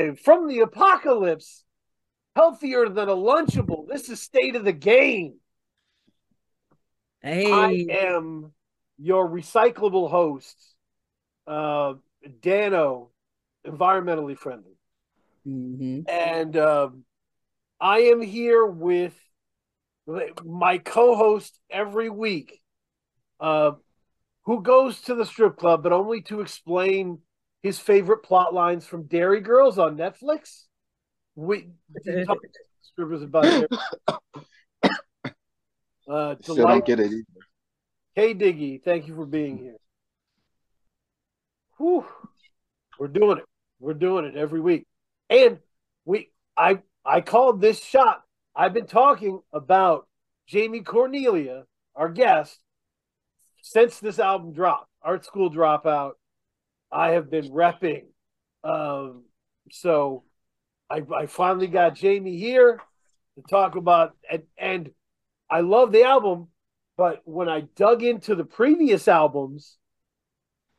[0.00, 1.62] Live from the apocalypse,
[2.34, 3.86] healthier than a Lunchable.
[3.86, 5.34] This is State of the Game.
[7.20, 8.52] Hey, I am
[8.98, 10.56] your recyclable host,
[11.46, 11.94] uh,
[12.40, 13.10] Dano,
[13.66, 14.78] environmentally friendly.
[15.46, 16.08] Mhm.
[16.08, 17.04] And um,
[17.78, 19.14] I am here with
[20.42, 22.62] my co host every week,
[23.38, 23.72] uh,
[24.46, 27.18] who goes to the strip club, but only to explain
[27.62, 30.64] his favorite plot lines from Derry Girls on Netflix.
[31.34, 32.38] We we talk
[32.82, 33.66] strippers about Derry
[36.08, 37.24] uh, Still don't get it either.
[38.14, 39.76] Hey Diggy, thank you for being here.
[41.78, 42.04] Whew.
[42.98, 43.44] We're doing it.
[43.78, 44.86] We're doing it every week.
[45.30, 45.58] And
[46.04, 48.22] we I I called this shot.
[48.54, 50.06] I've been talking about
[50.50, 51.64] Jamee Cornelia,
[51.94, 52.58] our guest,
[53.62, 56.12] since this album dropped, Art School Dropout.
[56.92, 58.04] I have been repping.
[58.64, 59.24] Um,
[59.70, 60.24] so
[60.88, 62.80] I, I finally got Jamee here
[63.36, 64.90] to talk about and, and
[65.48, 66.48] I love the album,
[66.96, 69.78] but when I dug into the previous albums,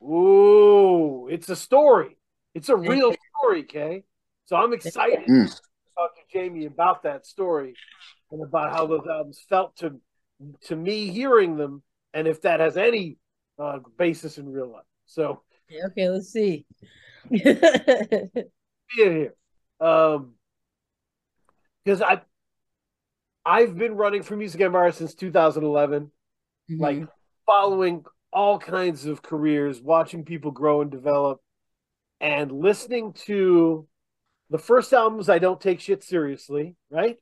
[0.02, 2.18] ooh, it's a story.
[2.54, 4.04] It's a real story, Kay.
[4.46, 5.46] So I'm excited Mm.
[5.48, 5.62] to
[5.98, 7.76] talk to Jamee about that story
[8.32, 10.00] and about how those albums felt to
[10.62, 11.84] to me hearing them,
[12.16, 13.18] and if that has any
[13.60, 14.86] uh, basis in real life.
[15.06, 15.51] So Yeah,
[15.88, 16.66] okay, let's see.
[17.30, 17.44] being
[18.96, 19.36] here,
[19.80, 20.34] um,
[21.84, 22.22] because I
[23.46, 26.12] I've been running for Music Empire since 2011.
[26.70, 27.10] like Mhm.
[27.46, 31.42] following all kinds of careers, watching people grow and develop,
[32.22, 33.88] and listening to
[34.50, 35.28] the first albums.
[35.28, 37.18] I don't take shit seriously, right?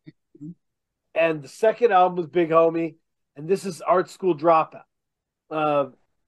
[1.16, 2.98] And the second album was Big Homie,
[3.36, 4.84] and this is Art School Dropout.
[5.50, 5.88] Uh,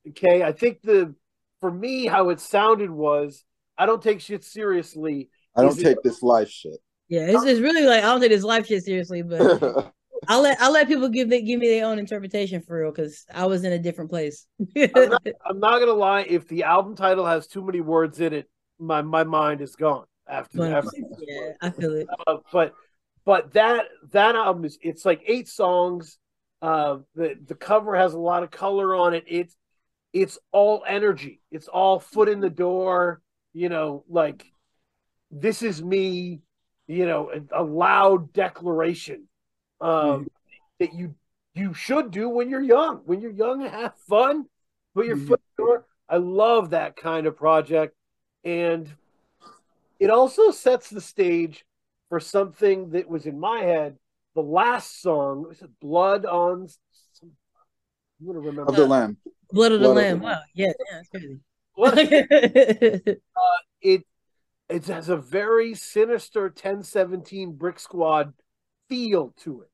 [0.10, 1.14] okay, I think the
[1.62, 3.44] for me how it sounded was
[3.78, 5.30] I don't take shit seriously.
[5.56, 6.78] I don't Is it- take this life shit.
[7.08, 9.94] yeah, it's, it's really like I don't take this life shit seriously, but
[10.28, 13.26] I'll let I'll let people give they give me their own interpretation for real because
[13.34, 14.46] I was in a different place.
[14.78, 16.22] I'm not, I'm not gonna lie.
[16.22, 20.06] If the album title has too many words in it, my my mind is gone
[20.28, 20.58] after.
[20.60, 20.90] But, after
[21.28, 22.08] yeah, I feel it.
[22.28, 22.74] uh, but
[23.26, 26.18] but that that album is it's like eight songs.
[26.62, 29.24] Uh, the the cover has a lot of color on it.
[29.28, 29.56] It's
[30.14, 31.42] it's all energy.
[31.52, 33.22] It's all foot in the door.
[33.54, 34.46] You know, like
[35.30, 36.42] this is me.
[36.88, 39.28] You know, a, a loud declaration
[39.80, 40.28] um,
[40.80, 41.16] that you
[41.54, 42.98] you should do when you're young.
[43.06, 44.46] When you're young, have fun.
[44.96, 45.28] Put your Mhm.
[45.28, 45.86] foot in the door.
[46.10, 47.96] I love that kind of project,
[48.44, 48.94] and
[50.00, 51.66] it also sets the stage
[52.10, 53.98] for something that was in my head.
[54.36, 56.68] The last song was it "Blood on."
[57.14, 57.32] Some,
[58.20, 58.70] I'm gonna remember.
[58.70, 59.18] of the lamb.
[59.52, 60.22] Blood of the Blood of the Lamb.
[60.22, 60.22] Lamb.
[60.22, 61.40] Wow, yeah, yeah, that's crazy.
[61.78, 63.14] Yeah,
[63.82, 64.04] it
[64.70, 68.34] it has a very sinister 1017 Brick Squad
[68.90, 69.70] feel to it.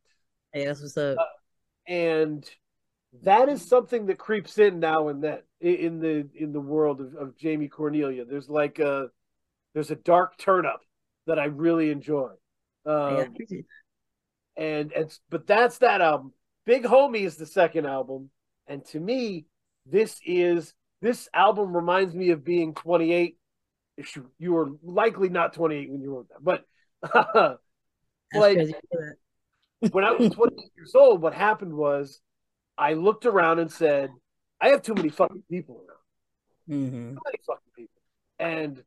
[0.54, 1.18] Hey, that's what's up.
[1.88, 2.50] and
[3.24, 7.16] that is something that creeps in now and then in the in the world of,
[7.16, 8.26] of Jamee Cornelia.
[8.26, 9.10] There's like a
[9.74, 10.82] there's a dark turn up
[11.26, 12.32] that I really enjoy.
[12.86, 13.66] Yeah, Um, appreciate
[14.56, 16.34] and it's but that's that album.
[16.66, 18.30] Big Homie is the second album,
[18.68, 19.46] and to me,
[19.90, 23.38] this is this album reminds me of being 28.
[23.98, 26.64] If you, you were likely not 28 when you wrote that, but
[28.34, 28.58] like
[29.92, 32.20] when I was 28 years old, what happened was
[32.78, 34.12] I looked around and said,
[34.62, 36.80] I have too many fucking people around.
[36.80, 36.92] Mhm.
[37.16, 38.02] Too many fucking people.
[38.40, 38.84] And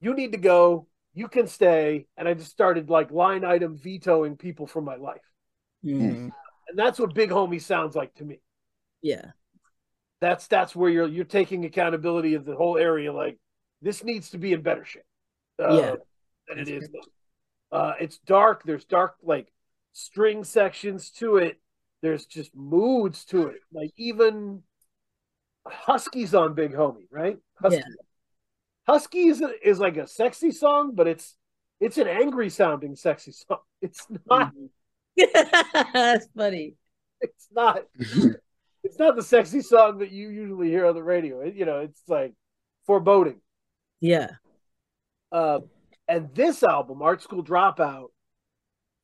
[0.00, 2.06] you need to go, you can stay.
[2.16, 5.22] And I just started like line item vetoing people from my life.
[5.84, 6.32] Mhm.
[6.68, 8.40] And that's what big homie sounds like to me.
[9.02, 9.32] Yeah.
[10.20, 13.12] That's that's where you're you're taking accountability of the whole area.
[13.12, 13.38] Like
[13.82, 15.02] this needs to be in better shape.
[15.62, 15.94] Uh, Yeah.
[16.48, 16.90] than it That's is.
[16.92, 17.78] now.
[17.78, 18.62] Uh, it's dark.
[18.64, 19.52] There's dark like
[19.92, 21.60] string sections to it.
[22.02, 23.60] There's just moods to it.
[23.72, 24.62] Like even
[25.66, 27.38] Husky's on Big Homie, right?
[27.60, 27.76] Husky.
[27.78, 27.84] Yeah.
[28.86, 31.36] Husky is, a, is like a sexy song, but it's
[31.80, 33.58] it's an angry sounding sexy song.
[33.82, 34.52] It's not.
[35.92, 36.74] That's funny.
[37.20, 37.84] It's not.
[38.84, 41.40] It's not the sexy song that you usually hear on the radio.
[41.40, 42.34] It- you know, it's like
[42.86, 43.40] foreboding.
[44.00, 44.28] Yeah.
[45.32, 45.60] Uh,
[46.06, 48.08] and this album, Art School Dropout,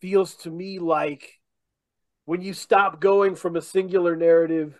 [0.00, 1.40] feels to me like
[2.26, 4.78] when you stop going from a singular narrative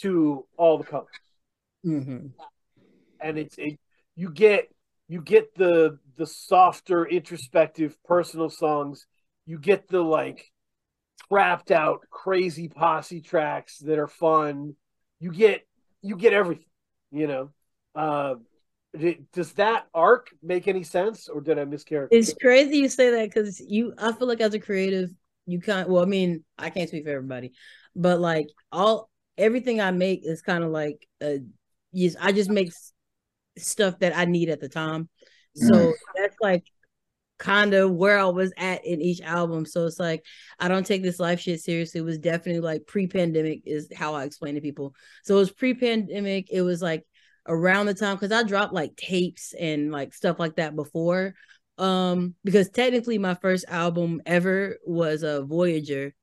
[0.00, 1.08] to all the colors,
[1.84, 2.28] hmm
[3.20, 3.78] and it's it,
[4.16, 4.68] you get
[5.08, 9.06] you get the the softer, introspective, personal songs.
[9.46, 10.50] You get the like
[11.30, 14.74] trapped out, crazy posse tracks that are fun.
[15.18, 15.66] You get
[16.02, 16.64] you get everything,
[17.12, 17.50] you know.
[17.94, 18.34] Uh,
[19.32, 22.08] does that arc make any sense, or did I mischaracterize?
[22.10, 23.94] It's crazy you say that because you.
[23.98, 25.10] I feel like as a creative,
[25.46, 25.88] you can't.
[25.88, 27.52] Well, I mean, I can't speak for everybody,
[27.94, 31.38] but like all everything I make is kind of like, uh,
[31.92, 32.72] yes, I just make
[33.56, 35.08] stuff that I need at the time.
[35.54, 35.92] So mm.
[36.16, 36.64] that's like
[37.40, 39.64] kind of where I was at in each album.
[39.64, 40.24] So it's like
[40.60, 42.00] I don't take this life shit seriously.
[42.00, 44.94] It was definitely like pre-pandemic is how I explain to people.
[45.24, 46.48] So it was pre-pandemic.
[46.52, 47.04] It was like
[47.48, 51.34] around the time because I dropped like tapes and like stuff like that before.
[51.78, 56.14] Um, because technically my first album ever was a uh, Voyager.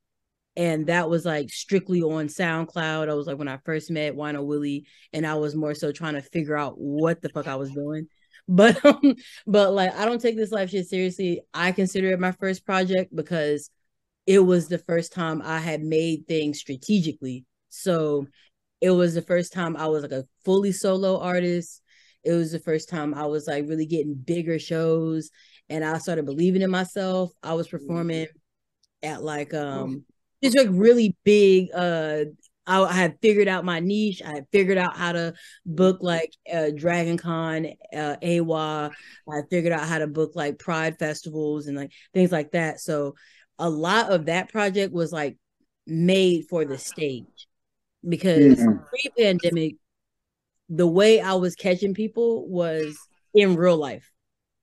[0.55, 3.09] And that was like strictly on SoundCloud.
[3.09, 6.15] I was like when I first met Wino Willie, and I was more so trying
[6.15, 8.07] to figure out what the fuck I was doing.
[8.49, 9.15] But um,
[9.45, 11.41] but like I don't take this life shit seriously.
[11.53, 13.69] I consider it my first project because
[14.25, 17.45] it was the first time I had made things strategically.
[17.69, 18.27] So
[18.79, 21.81] it was the first time I was like a fully solo artist.
[22.23, 25.29] It was the first time I was like really getting bigger shows
[25.69, 27.31] and I started believing in myself.
[27.43, 28.27] I was performing
[29.03, 30.03] at like um
[30.43, 32.25] just like really big uh
[32.67, 34.21] I, I had figured out my niche.
[34.23, 35.33] I had figured out how to
[35.65, 38.91] book like uh, Dragon Con, uh, AWA.
[39.31, 42.79] I figured out how to book like Pride festivals and like things like that.
[42.81, 43.15] So
[43.57, 45.37] a lot of that project was like
[45.87, 47.47] made for the stage
[48.07, 49.75] because pre-pandemic,
[50.69, 52.97] the way I was catching people was
[53.33, 54.11] in real life.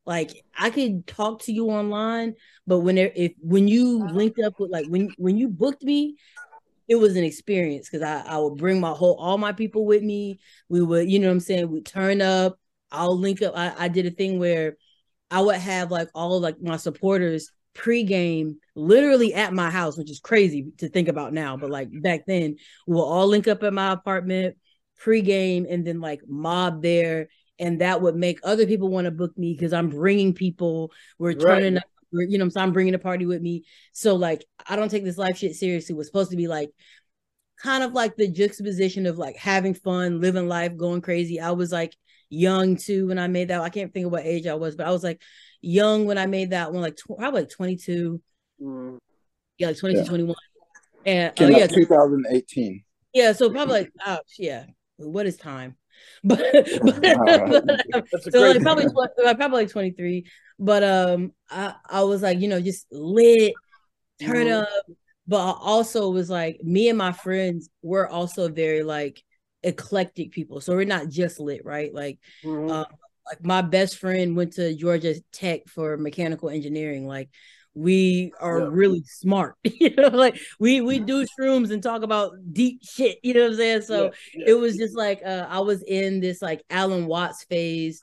[0.06, 2.34] Like I could talk to you online,
[2.66, 6.16] but when there, if when you linked up with like when when you booked me,
[6.88, 10.02] it was an experience because I, I would bring my whole all my people with
[10.02, 10.40] me.
[10.68, 12.58] We would, you know what I'm saying, we turn up,
[12.90, 13.54] I'll link up.
[13.56, 14.76] I, I did a thing where
[15.30, 20.20] I would have like all like my supporters pregame literally at my house, which is
[20.20, 21.56] crazy to think about now.
[21.56, 24.56] But like back then, we'll all link up at my apartment
[25.02, 27.28] pregame and then like mob there.
[27.58, 30.92] And that would make other people want to book me because I'm bringing people.
[31.18, 31.82] We're turning right.
[32.16, 33.64] Up you know, so I'm bringing a party with me.
[33.92, 35.94] So like, I don't take this life shit seriously.
[35.94, 36.70] Was supposed to be like,
[37.62, 41.40] kind of like the juxtaposition of like having fun, living life, going crazy.
[41.40, 41.94] I was like
[42.28, 43.60] young too when I made that.
[43.60, 45.20] I can't think of what age I was, but I was like
[45.60, 48.20] young when I made that one, like tw- probably like 22.
[48.60, 48.98] Mm.
[49.58, 50.08] Yeah, like 22, yeah.
[50.08, 50.36] 21.
[51.06, 52.84] And uh, yeah, 2018.
[53.12, 54.64] Yeah, so probably like, oh, yeah.
[54.96, 55.76] What is time?
[56.24, 56.40] But,
[56.82, 57.02] but,
[58.10, 60.24] but so like probably probably like 23
[60.58, 63.54] but um, I I was like, you know, just lit,
[64.20, 64.62] turn mm-hmm.
[64.62, 64.96] up.
[65.26, 69.22] But I also was like, me and my friends were also very like
[69.62, 70.60] eclectic people.
[70.60, 71.92] So we're not just lit, right?
[71.92, 72.70] Like, mm-hmm.
[72.70, 72.84] uh,
[73.26, 77.06] like my best friend went to Georgia Tech for mechanical engineering.
[77.06, 77.30] Like,
[77.74, 78.68] we are yeah.
[78.70, 83.34] really smart you know like we we do shrooms and talk about deep shit you
[83.34, 84.44] know what i'm saying so yeah, yeah.
[84.50, 88.02] it was just like uh, i was in this like alan watts phase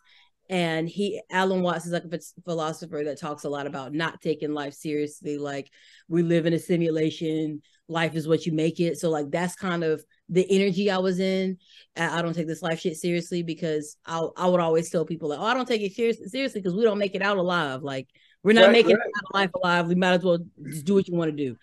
[0.50, 4.54] and he alan watts is like a philosopher that talks a lot about not taking
[4.54, 5.72] life seriously like
[6.10, 9.84] we live in a simulation life is what you make it so like that's kind
[9.84, 11.58] of the energy i was in
[11.96, 15.40] i don't take this life shit seriously because i i would always tell people like
[15.40, 18.08] oh i don't take it seriously because we don't make it out alive like
[18.44, 19.34] we're not right, making right.
[19.34, 19.88] life alive.
[19.88, 21.58] We might as well just do what you want to do.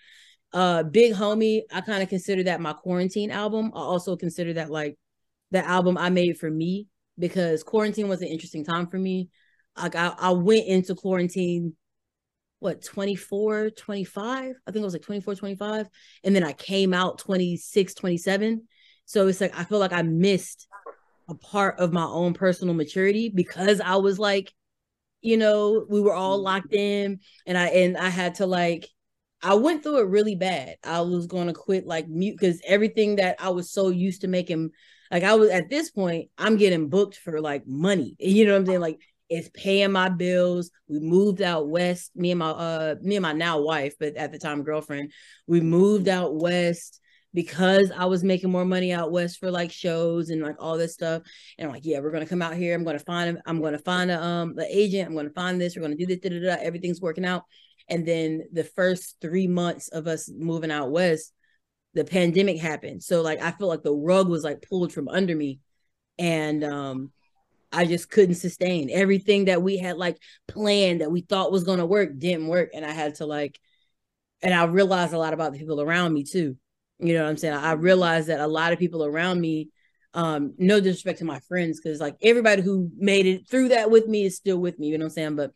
[0.52, 3.70] Uh big homie i kind of consider that my quarantine album.
[3.74, 4.96] I also consider that like
[5.50, 6.86] the album i made for me
[7.18, 9.28] because quarantine was an interesting time for me.
[9.76, 11.74] Like I, I went into quarantine
[12.60, 15.86] what 24 25 i think it was like 24 25
[16.24, 18.66] and then i came out 26 27
[19.04, 20.66] so it's like i feel like i missed
[21.28, 24.52] a part of my own personal maturity because i was like
[25.20, 28.86] you know we were all locked in and i and i had to like
[29.42, 33.16] i went through it really bad i was going to quit like mute because everything
[33.16, 34.70] that i was so used to making
[35.10, 38.16] like I was at this point, I'm getting booked for like money.
[38.18, 38.80] You know what I'm saying?
[38.80, 40.70] Like it's paying my bills.
[40.88, 42.12] We moved out west.
[42.14, 45.12] Me and my uh me and my now wife, but at the time girlfriend,
[45.46, 47.00] we moved out west
[47.34, 50.94] because I was making more money out west for like shows and like all this
[50.94, 51.22] stuff.
[51.58, 52.74] And I'm like, yeah, we're gonna come out here.
[52.74, 55.08] I'm gonna find I'm gonna find a um the agent.
[55.08, 55.76] I'm gonna find this.
[55.76, 56.18] We're gonna do this.
[56.18, 56.62] Da, da, da.
[56.62, 57.44] Everything's working out.
[57.88, 61.32] And then the first three months of us moving out west,
[61.94, 63.02] the pandemic happened.
[63.02, 65.60] So like I feel like the rug was like pulled from under me.
[66.18, 67.12] And um
[67.70, 70.16] I just couldn't sustain everything that we had like
[70.46, 72.70] planned that we thought was gonna work didn't work.
[72.72, 73.60] And I had to like
[74.42, 76.56] and I realized a lot about the people around me too.
[76.98, 77.54] You know what I'm saying?
[77.54, 79.68] I realized that a lot of people around me,
[80.14, 84.06] um, no disrespect to my friends, because like everybody who made it through that with
[84.06, 85.36] me is still with me, you know what I'm saying?
[85.36, 85.52] But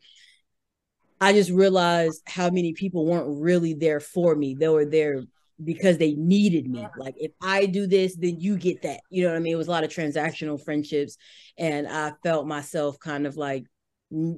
[1.19, 4.55] I just realized how many people weren't really there for me.
[4.55, 5.23] They were there
[5.63, 6.85] because they needed me.
[6.97, 9.01] Like if I do this, then you get that.
[9.09, 9.53] You know what I mean?
[9.53, 11.17] It was a lot of transactional friendships,
[11.57, 13.65] and I felt myself kind of like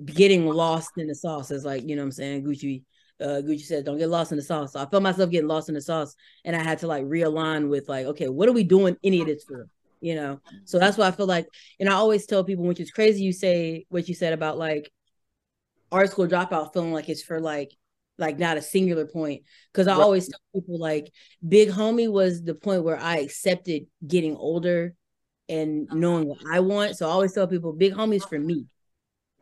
[0.05, 1.51] getting lost in the sauce.
[1.51, 2.83] Is like you know what I'm saying Gucci.
[3.21, 5.69] Uh, Gucci said, "Don't get lost in the sauce." So I felt myself getting lost
[5.69, 8.63] in the sauce, and I had to like realign with like, okay, what are we
[8.63, 9.67] doing any of this for?
[10.01, 10.41] You know.
[10.65, 11.47] So that's why I feel like,
[11.79, 14.91] and I always tell people, which is crazy, you say what you said about like
[15.91, 17.71] art school dropout, feeling like it's for like
[18.17, 20.01] like not a singular point because i right.
[20.01, 21.11] always tell people like
[21.47, 24.95] big homie was the point where i accepted getting older
[25.49, 28.65] and knowing what i want so i always tell people big homies for me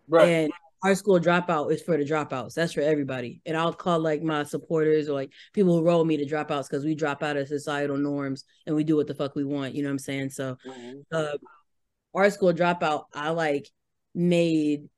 [0.07, 0.53] right and
[0.83, 2.53] art school dropout is for the dropouts.
[2.53, 3.41] That's for everybody.
[3.45, 6.83] And i'll call like my supporters or like people who roll me to dropouts because
[6.83, 9.83] we drop out of societal norms and we do what the fuck we want you
[9.83, 10.29] know what i'm saying?
[10.29, 10.99] So mm-hmm.
[11.11, 11.37] uh
[12.13, 13.69] art school dropout i like
[14.13, 14.89] made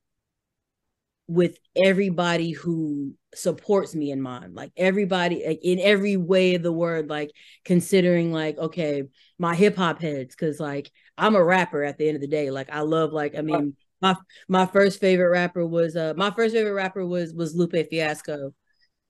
[1.28, 4.54] with everybody who supports me in mind.
[4.54, 7.32] Like everybody like, in every way of the word like
[7.64, 9.04] considering like okay
[9.40, 12.52] my hip-hop heads because like i'm a rapper at the end of the day.
[12.52, 14.16] Like i love like i mean my
[14.48, 18.54] my first favorite rapper was uh my first favorite rapper was was lupe fiasco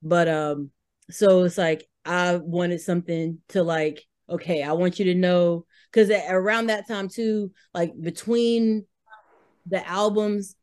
[0.02, 0.70] but um
[1.10, 6.10] so it's like i wanted something to like okay i want you to know because
[6.28, 8.84] around that time too like between
[9.66, 10.56] the albums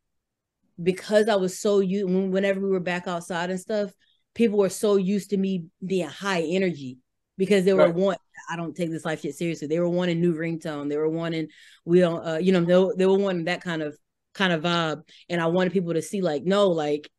[0.82, 3.92] because I was so used whenever we were back outside and stuff,
[4.34, 6.98] people were so used to me being high energy
[7.38, 7.96] because they were right.
[7.96, 8.18] want
[8.50, 9.68] I don't take this life shit seriously.
[9.68, 10.90] They were wanting new ringtone.
[10.90, 11.48] They were wanting
[11.86, 13.98] we don't uh, you know they, they were wanting that kind of
[14.34, 17.10] kind of vibe and I wanted people to see like no like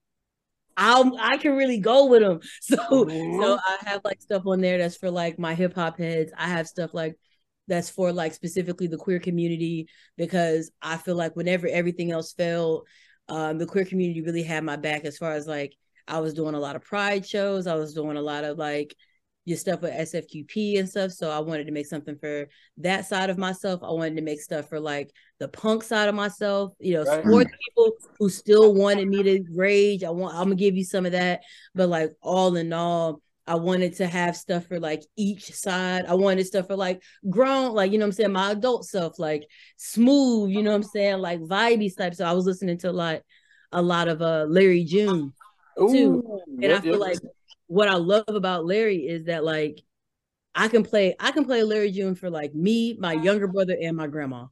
[0.76, 2.40] I I can really go with them.
[2.62, 3.40] So mm-hmm.
[3.40, 6.33] so I have like stuff on there that's for like my hip hop heads.
[6.37, 7.16] I have stuff like
[7.68, 12.87] that's for like specifically the queer community because I feel like whenever everything else failed,
[13.28, 15.75] um, the queer community really had my back as far as like
[16.06, 17.66] I was doing a lot of pride shows.
[17.66, 18.94] I was doing a lot of like
[19.44, 21.12] your stuff with SFQP and stuff.
[21.12, 22.48] So I wanted to make something for
[22.78, 23.82] that side of myself.
[23.82, 27.22] I wanted to make stuff for like the punk side of myself, you know, right.
[27.22, 30.02] support people who still wanted me to rage.
[30.04, 31.42] I want I'm gonna give you some of that.
[31.74, 36.06] But like all in all, I wanted to have stuff for like each side.
[36.06, 39.46] I wanted stuff for like grown, like, you know I'm saying, my adult self, like
[39.76, 42.14] smooth, you know I'm saying, like vibey type.
[42.14, 43.20] So I was listening to a lot,
[43.72, 45.34] a lot of uh Larry June
[45.76, 45.84] too.
[45.84, 47.00] Ooh, and yep, I feel yep.
[47.00, 47.18] like
[47.66, 49.83] what I love about Larry is that like
[50.54, 53.97] I can play, I can play Larry June for like me, my younger brother, and
[53.97, 54.47] my grandma.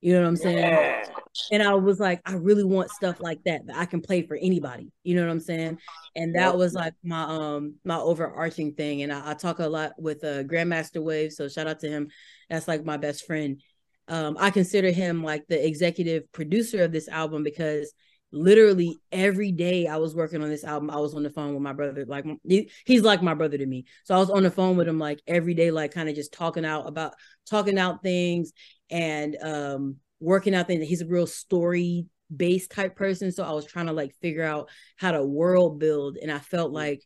[0.00, 0.58] You know what I'm saying?
[0.58, 1.04] Yeah.
[1.52, 4.36] And I was like, I really want stuff like that that I can play for
[4.36, 4.90] anybody.
[5.04, 5.78] You know what I'm saying?
[6.16, 9.02] And that was like my um my overarching thing.
[9.02, 11.32] And I, I talk a lot with uh Grandmaster Wave.
[11.32, 12.08] So shout out to him.
[12.50, 13.62] That's like my best friend.
[14.08, 17.94] Um, I consider him like the executive producer of this album because
[18.32, 21.62] literally every day I was working on this album, I was on the phone with
[21.62, 22.04] my brother.
[22.06, 23.84] Like he, he's like my brother to me.
[24.04, 26.32] So I was on the phone with him like every day, like kind of just
[26.32, 27.12] talking out about
[27.48, 28.52] talking out things
[28.90, 30.88] and um working out things.
[30.88, 33.30] He's a real story based type person.
[33.30, 36.16] So I was trying to like figure out how to world build.
[36.16, 36.76] And I felt mm-hmm.
[36.76, 37.02] like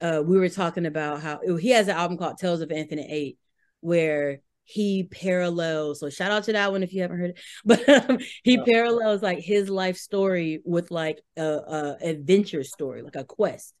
[0.00, 3.38] uh we were talking about how he has an album called Tales of Infinite Eight,
[3.80, 7.88] where he parallels so shout out to that one if you haven't heard it but
[7.88, 13.24] um, he parallels like his life story with like a, a adventure story like a
[13.24, 13.72] quest.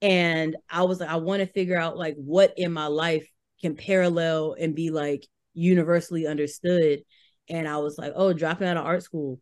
[0.00, 3.28] And i was like i want to figure out like what in my life
[3.60, 7.02] can parallel and be like universally understood.
[7.48, 9.38] And i was like oh dropping out of art school.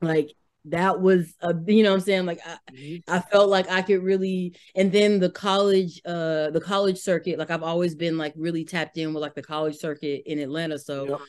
[0.00, 0.30] Like
[0.66, 3.12] that was a you know i'm saying like I, mm-hmm.
[3.12, 7.50] I felt like i could really and then the college uh the college circuit like
[7.50, 11.08] i've always been like really tapped in with like the college circuit in atlanta so
[11.08, 11.20] yep.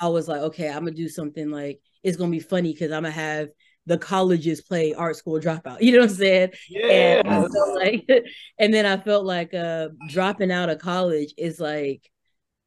[0.00, 3.04] i was like okay i'm gonna do something like it's gonna be funny because i'm
[3.04, 3.48] gonna have
[3.86, 8.08] the colleges play art school dropout you know what i'm saying yeah and like
[8.58, 12.10] and then i felt like uh dropping out of college is like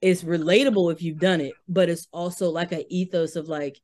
[0.01, 3.79] it's relatable if you've done it but it's also like an ethos of like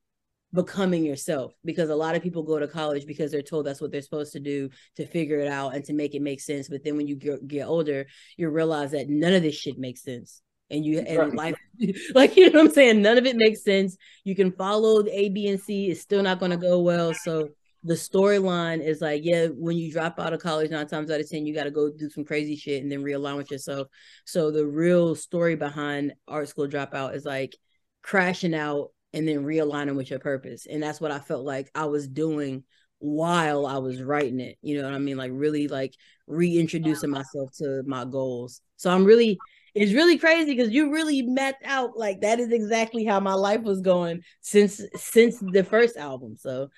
[0.54, 3.92] becoming yourself because a lot of people go to college because they're told that's what
[3.92, 6.84] they're supposed to do to figure it out and to make it make sense but
[6.84, 8.06] then when you get, get older
[8.38, 10.42] you realize that none of this shit makes sense
[10.72, 11.34] and you and right.
[11.34, 11.56] life
[12.16, 13.02] like you know what i'm saying?
[13.02, 13.98] None of it makes sense.
[14.24, 17.14] You can follow the a b and c it's still not going to go well.
[17.14, 17.50] So
[17.84, 21.30] the storyline is like yeah when you drop out of college nine times out of
[21.30, 23.88] ten you got to go do some crazy shit and then realign with yourself.
[24.26, 27.56] So the real story behind art school dropout is like
[28.02, 30.66] crashing out and then realigning with your purpose.
[30.66, 32.64] And that's what I felt like I was doing
[33.00, 34.58] while I was writing it.
[34.62, 35.18] You know what I mean?
[35.18, 35.96] Like really like
[36.28, 38.62] reintroducing myself to my goals.
[38.78, 39.38] So I'm really
[39.74, 43.62] it's really crazy because you really mapped out like that is exactly how my life
[43.62, 46.38] was going since since the first album.
[46.38, 46.70] So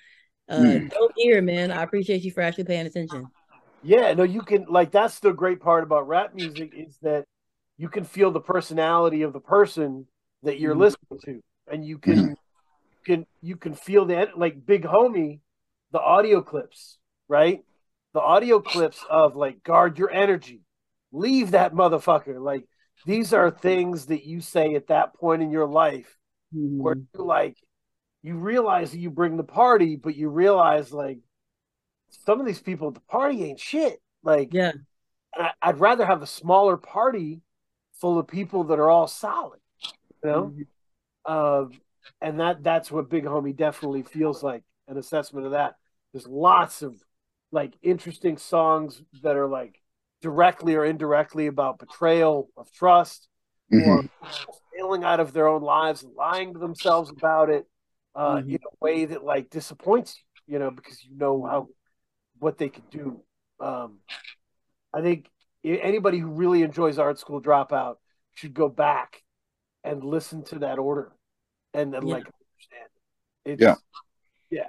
[0.48, 0.90] uh mm.
[0.90, 1.70] don't hear man.
[1.70, 3.26] I appreciate you for actually paying attention.
[3.82, 7.26] Yeah, no, you can like that's the great part about rap music is that
[7.76, 10.06] you can feel the personality of the person
[10.42, 10.82] that you're mm-hmm.
[10.82, 12.32] listening to, and you can mm-hmm.
[13.04, 15.40] can you can feel the like Big Homie,
[15.92, 17.60] the audio clips, right?
[18.12, 20.62] The audio clips of like guard your energy,
[21.12, 22.40] leave that motherfucker.
[22.40, 22.66] Like
[23.06, 26.16] these are things that you say at that point in your life
[26.54, 26.82] mm-hmm.
[26.82, 27.56] where you like
[28.22, 31.18] you realize that you bring the party, but you realize like
[32.24, 34.00] some of these people at the party ain't shit.
[34.22, 34.72] Like, yeah,
[35.60, 37.42] I, would rather have a smaller party
[38.00, 39.60] full of people that are all solid,
[40.22, 40.42] you know.
[40.44, 40.62] Mm-hmm.
[41.24, 41.66] Uh,
[42.20, 44.62] and that that's what Big Homie definitely feels like.
[44.86, 45.76] An assessment of that.
[46.12, 46.94] There's lots of
[47.50, 49.80] like interesting songs that are like
[50.20, 53.28] directly or indirectly about betrayal of trust
[53.72, 54.06] mm-hmm.
[54.06, 57.66] or failing out of their own lives and lying to themselves about it
[58.14, 58.50] uh, mm-hmm.
[58.50, 61.68] in a way that like disappoints you, you know, because you know how
[62.38, 63.22] what they could do.
[63.60, 64.00] Um,
[64.92, 65.30] I think
[65.64, 67.96] anybody who really enjoys Art School Dropout
[68.34, 69.22] should go back
[69.84, 71.12] and listen to that order
[71.74, 72.14] and then yeah.
[72.14, 72.88] like understand
[73.44, 73.50] it.
[73.52, 73.74] It's, yeah.
[74.50, 74.68] Yeah.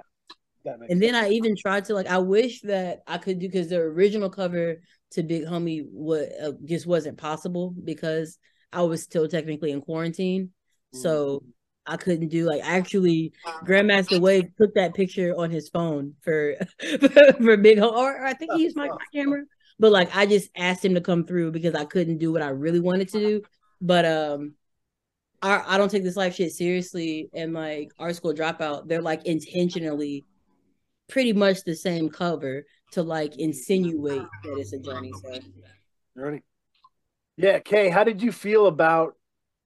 [0.72, 1.00] and sense.
[1.00, 4.28] then I even tried to like I wish that I could do because the original
[4.28, 4.82] cover
[5.12, 8.38] to Big Homie what uh, just wasn't possible because
[8.72, 10.46] I was still technically in quarantine.
[10.46, 10.98] Mm-hmm.
[10.98, 11.44] So
[11.86, 13.32] I couldn't do like actually
[13.64, 18.34] Grandmaster Wave took that picture on his phone for for, Big Homie or, or, I
[18.34, 19.44] think he used my, my camera.
[19.78, 22.48] But like I just asked him to come through because I couldn't do what I
[22.48, 23.42] really wanted to do.
[23.80, 24.54] But um
[25.42, 29.26] I, I don't take this life shit seriously and like art school dropout, they're like
[29.26, 30.24] intentionally
[31.08, 35.12] pretty much the same cover to like insinuate that it's a journey.
[35.12, 35.40] So
[36.16, 36.42] journey.
[37.36, 39.14] Yeah, Kay, how did you feel about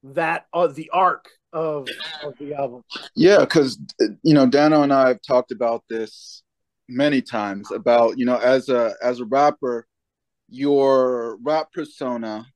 [0.02, 1.88] that uh, the arc of
[2.24, 2.82] of the album?
[3.14, 3.78] Yeah, because
[4.22, 6.42] you know, Dano and I have talked about this
[6.88, 9.86] many times about you know, as a as a rapper,
[10.48, 12.46] your rap persona,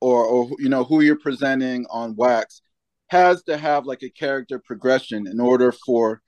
[0.00, 2.62] or or you know who you're presenting on Wax,
[3.08, 6.22] has to have like a character progression in order for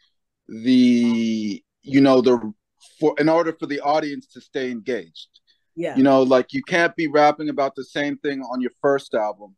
[0.48, 2.52] the you know the
[2.98, 5.28] for in order for the audience to stay engaged.
[5.76, 5.96] Yeah.
[5.96, 9.56] You know, like you can't be rapping about the same thing on your first album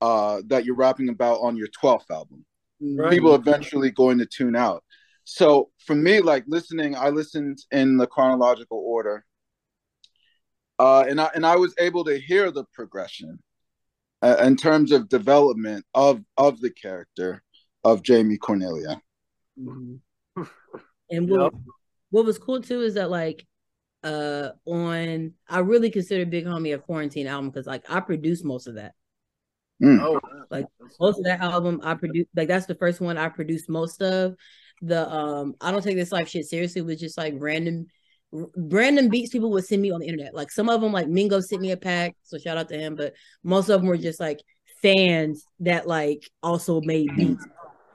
[0.00, 2.44] uh, that you're rapping about on your 12th album.
[2.80, 3.10] Right.
[3.10, 4.84] People eventually going to tune out.
[5.24, 9.24] So for me, like listening, I listened in the chronological order.
[10.78, 13.38] Uh, and I and I was able to hear the progression
[14.26, 17.42] uh, in terms of development of of the character
[17.84, 19.00] of Jamee Cornelia.
[19.58, 20.42] Mm-hmm.
[21.08, 21.52] And what, yep.
[22.10, 23.46] what was cool too is that like
[24.02, 28.66] uh on I really consider Big Homie a quarantine album because like I produced most
[28.66, 28.94] of that.
[29.82, 30.00] Mm.
[30.00, 30.66] Oh, like
[30.98, 34.34] most of that album I produced, like that's the first one I produced most of.
[34.82, 36.82] The um, I don't take this life shit seriously.
[36.82, 37.86] Was just like random,
[38.32, 40.34] random beats people would send me on the internet.
[40.34, 42.94] Like some of them, like Mingo sent me a pack, so shout out to him.
[42.94, 44.40] But most of them were just like
[44.82, 47.46] fans that like also made beats.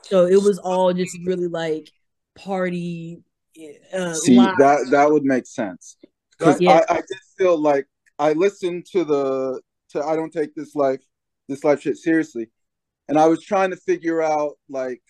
[0.04, 1.92] So it was all just really like
[2.36, 3.20] party.
[3.94, 4.56] Uh, See live.
[4.58, 5.98] that that would make sense
[6.38, 6.82] because yeah.
[6.90, 7.86] I, I just feel like
[8.18, 11.02] I listened to the to I don't take this life
[11.48, 12.50] this life shit seriously.
[13.08, 15.02] And I was trying to figure out like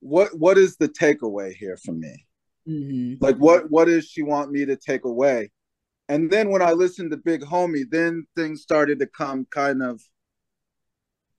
[0.00, 2.25] what what is the takeaway here for me?
[2.68, 3.24] Mm-hmm.
[3.24, 5.50] Like what what does she want me to take away?
[6.08, 10.00] And then when I listened to Big Homie, then things started to come kind of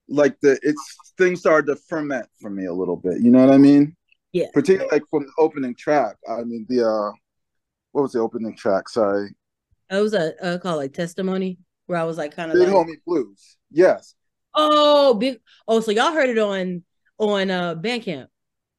[0.09, 3.21] like the it's things started to ferment for me a little bit.
[3.21, 3.95] You know what I mean?
[4.31, 4.47] Yeah.
[4.53, 6.15] Particularly like from the opening track.
[6.29, 7.11] I mean the uh
[7.91, 8.89] what was the opening track?
[8.89, 9.35] Sorry.
[9.89, 12.75] It was a, a call like testimony where I was like kind of Big like,
[12.75, 13.57] Homie Blues.
[13.71, 14.15] Yes.
[14.53, 15.39] Oh, big.
[15.67, 16.83] Oh, so y'all heard it on
[17.17, 18.27] on uh Bandcamp.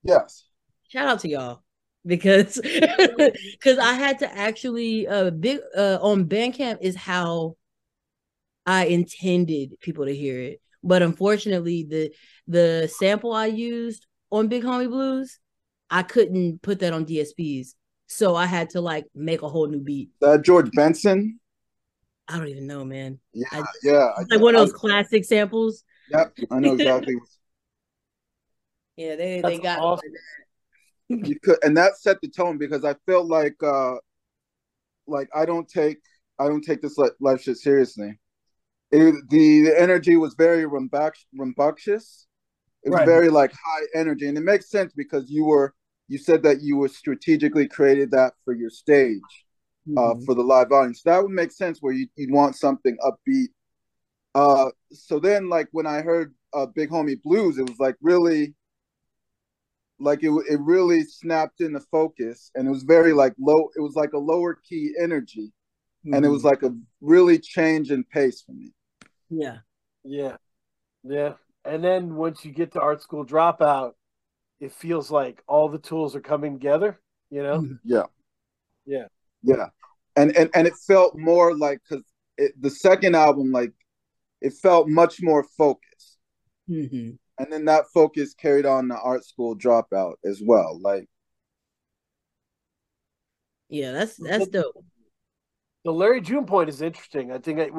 [0.03, 0.45] Yes.
[0.89, 1.63] Shout out to y'all
[2.09, 7.57] because because I had to actually uh big uh on Bandcamp is how
[8.66, 12.12] I intended people to hear it, but unfortunately the
[12.49, 15.38] the sample I used on Big Homie Blues,
[15.90, 17.68] I couldn't put that on DSPs,
[18.09, 20.11] so I had to like make a whole new beat.
[20.21, 21.38] That George Benson.
[22.31, 23.21] I don't even know, man.
[23.33, 24.11] Yeah, I, yeah.
[24.31, 25.83] Like one of those I, classic samples.
[26.11, 27.14] Yep, I know exactly.
[28.97, 30.11] yeah, they That's they got awesome.
[31.09, 33.97] You could, and that set the tone because I felt like, uh
[35.07, 35.99] like I don't take
[36.38, 38.18] I don't take this life shit seriously.
[38.90, 42.27] It, the, the energy was very rambunctious.
[42.85, 43.07] It was right.
[43.07, 45.75] very like high energy, and it makes sense because you were
[46.09, 49.21] you said that you were strategically created that for your stage
[49.97, 50.25] uh, mm-hmm.
[50.25, 51.03] for the live audience.
[51.03, 53.49] That would make sense where you, would want something upbeat.
[54.35, 58.55] Uh, so then, like when I heard uh, Big Homie Blues, it was like really,
[60.01, 63.95] like it it really snapped into focus and it was very like low it was
[63.95, 65.53] like a lower key energy
[66.05, 66.15] mm-hmm.
[66.15, 66.49] and it was mm-hmm.
[66.49, 68.73] like a really change in pace for me.
[69.29, 69.59] Yeah.
[70.05, 70.37] Yeah.
[71.03, 71.35] Yeah.
[71.65, 73.93] And then once you get to art school dropout
[74.61, 76.99] it feels like all the tools are coming together
[77.31, 77.61] you know?
[77.61, 77.75] Mm-hmm.
[77.85, 78.05] yeah.
[78.87, 79.07] Yeah.
[79.43, 79.67] Yeah.
[80.17, 82.05] And and, and it felt more like because
[82.59, 83.73] the second album like
[84.41, 86.19] it felt much more focused.
[86.71, 91.09] Mm-hmm and then that focus carried on the art school dropout as well like
[93.68, 94.85] yeah that's that's dope
[95.85, 97.70] the larry june point is interesting i think I,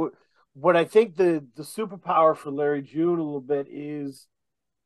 [0.53, 4.27] what i think the the superpower for larry june a little bit is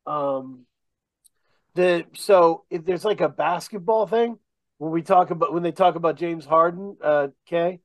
[0.05, 0.65] um
[1.75, 4.37] the so if there's like a basketball thing
[4.77, 7.79] when we talk about when they talk about james harden uh kay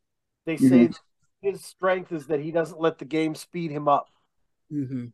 [0.47, 1.49] they say mm-hmm.
[1.49, 4.09] his strength is that he doesn't let the game speed him up
[4.73, 5.07] mm-hmm.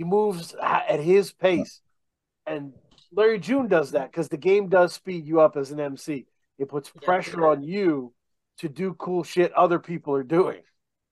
[0.00, 1.82] He moves at his pace.
[2.46, 2.72] And
[3.12, 6.24] Larry June does that because the game does speed you up as an MC.
[6.58, 8.14] It puts pressure on you
[8.60, 10.62] to do cool shit other people are doing,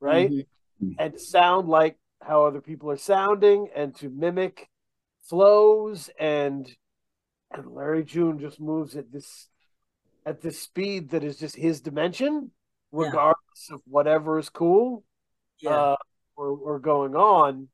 [0.00, 0.30] right?
[0.30, 0.92] Mm-hmm.
[0.98, 4.70] And sound like how other people are sounding and to mimic
[5.24, 6.66] flows and
[7.50, 9.50] and Larry June just moves at this
[10.24, 12.52] at this speed that is just his dimension,
[12.90, 13.74] regardless yeah.
[13.74, 15.04] of whatever is cool
[15.60, 15.72] yeah.
[15.72, 15.96] uh,
[16.36, 17.68] or, or going on.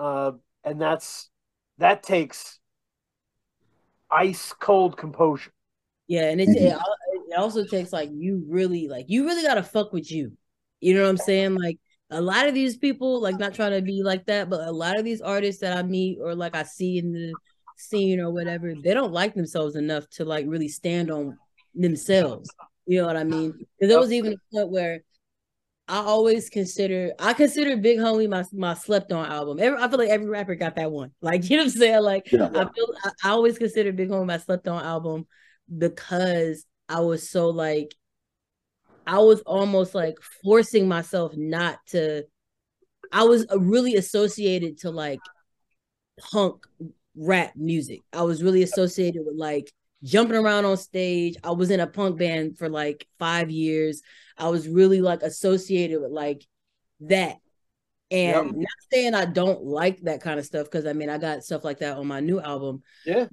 [0.00, 0.32] Uh,
[0.64, 1.30] and that's
[1.78, 2.58] that takes
[4.10, 5.52] ice cold composure.
[6.06, 6.76] Yeah, and it, it,
[7.28, 10.32] it also takes like you really like you really gotta fuck with you.
[10.80, 11.54] You know what I'm saying?
[11.54, 11.78] Like
[12.10, 14.98] a lot of these people, like not trying to be like that, but a lot
[14.98, 17.34] of these artists that I meet or like I see in the
[17.76, 21.36] scene or whatever, they don't like themselves enough to like really stand on
[21.74, 22.48] themselves.
[22.86, 23.52] You know what I mean?
[23.52, 25.00] Because there was even a point where
[25.88, 29.58] I always consider I consider Big Homie my my slept on album.
[29.58, 31.12] Every, I feel like every rapper got that one.
[31.22, 32.02] Like you know what I'm saying?
[32.02, 32.46] Like yeah.
[32.46, 35.26] I feel I, I always consider Big Homie my slept on album
[35.76, 37.94] because I was so like
[39.06, 42.24] I was almost like forcing myself not to
[43.10, 45.20] I was really associated to like
[46.18, 46.66] punk
[47.16, 48.00] rap music.
[48.12, 49.72] I was really associated with like
[50.02, 51.36] jumping around on stage.
[51.42, 54.02] I was in a punk band for like 5 years.
[54.36, 56.44] I was really like associated with like
[57.00, 57.36] that.
[58.10, 58.54] And yep.
[58.54, 61.64] not saying I don't like that kind of stuff because I mean I got stuff
[61.64, 62.82] like that on my new album.
[63.04, 63.26] Yeah.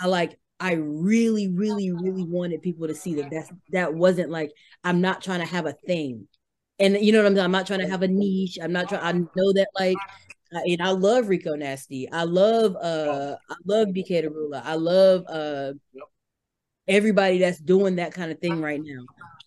[0.00, 4.52] I like I really, really, really wanted people to see that that that wasn't like
[4.84, 6.28] I'm not trying to have a thing.
[6.78, 7.44] And you know what I'm saying?
[7.44, 8.58] I'm not trying to have a niche.
[8.62, 9.96] I'm not trying I know that like
[10.52, 12.10] and I love Rico Nasty.
[12.10, 14.28] I love uh I love BK
[14.64, 15.72] I love uh
[16.88, 19.04] everybody that's doing that kind of thing right now.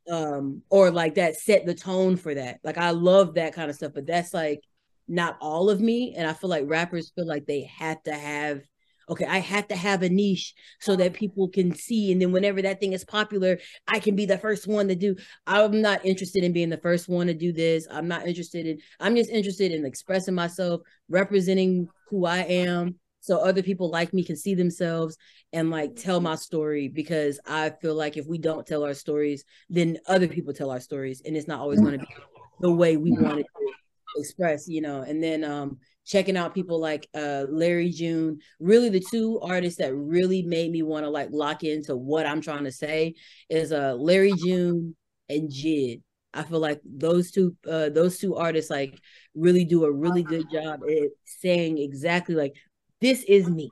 [0.09, 2.59] Um or like that set the tone for that.
[2.63, 4.61] Like i love that kind of stuff but that's like
[5.07, 8.61] not all of me and i feel like rappers feel like they have to have
[9.09, 11.15] okay i have to have a niche so that mm.
[11.15, 14.67] people can see and then whenever that thing is popular i can be the first
[14.67, 15.15] one to do
[15.47, 18.77] i'm not interested in being the first one to do this i'm not interested in
[18.99, 24.23] i'm just interested in expressing myself representing who i am so other people like me
[24.23, 25.17] can see themselves
[25.51, 26.37] and like tell my mm-hmm.
[26.37, 30.69] story because I feel like if we don't tell our stories, then other people tell
[30.69, 32.21] our stories, and it's not always going to be mm.
[32.59, 35.01] the way we want it to express, you know.
[35.01, 39.93] And then um checking out people like uh Larry June, really the two artists that
[39.95, 43.15] really made me want to like lock into what I'm trying to say
[43.49, 44.95] is uh Larry June
[45.29, 46.01] and Jid.
[46.33, 48.99] I feel like those two uh those two artists like
[49.33, 52.55] really do a really good job at saying exactly like
[53.01, 53.71] this is me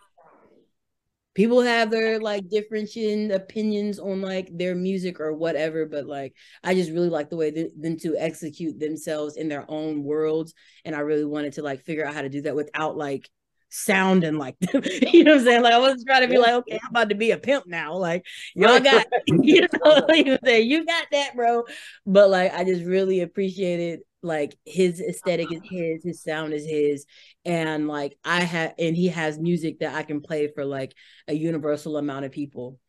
[1.34, 6.74] people have their like differentiating opinions on like their music or whatever but like i
[6.74, 10.54] just really like the way th- them to execute themselves in their own worlds
[10.86, 13.30] and i really wanted to like figure out how to do that without like
[13.74, 14.84] sounding like them.
[15.12, 15.64] you know what I'm saying?
[15.64, 17.96] Like I wasn't trying to be like, okay, I'm about to be a pimp now.
[17.96, 21.64] Like y'all got, you know, you say you got that, bro.
[22.06, 27.06] But like I just really appreciated like his aesthetic is his, his sound is his,
[27.46, 30.94] and like I have, and he has music that I can play for like
[31.28, 32.80] a universal amount of people.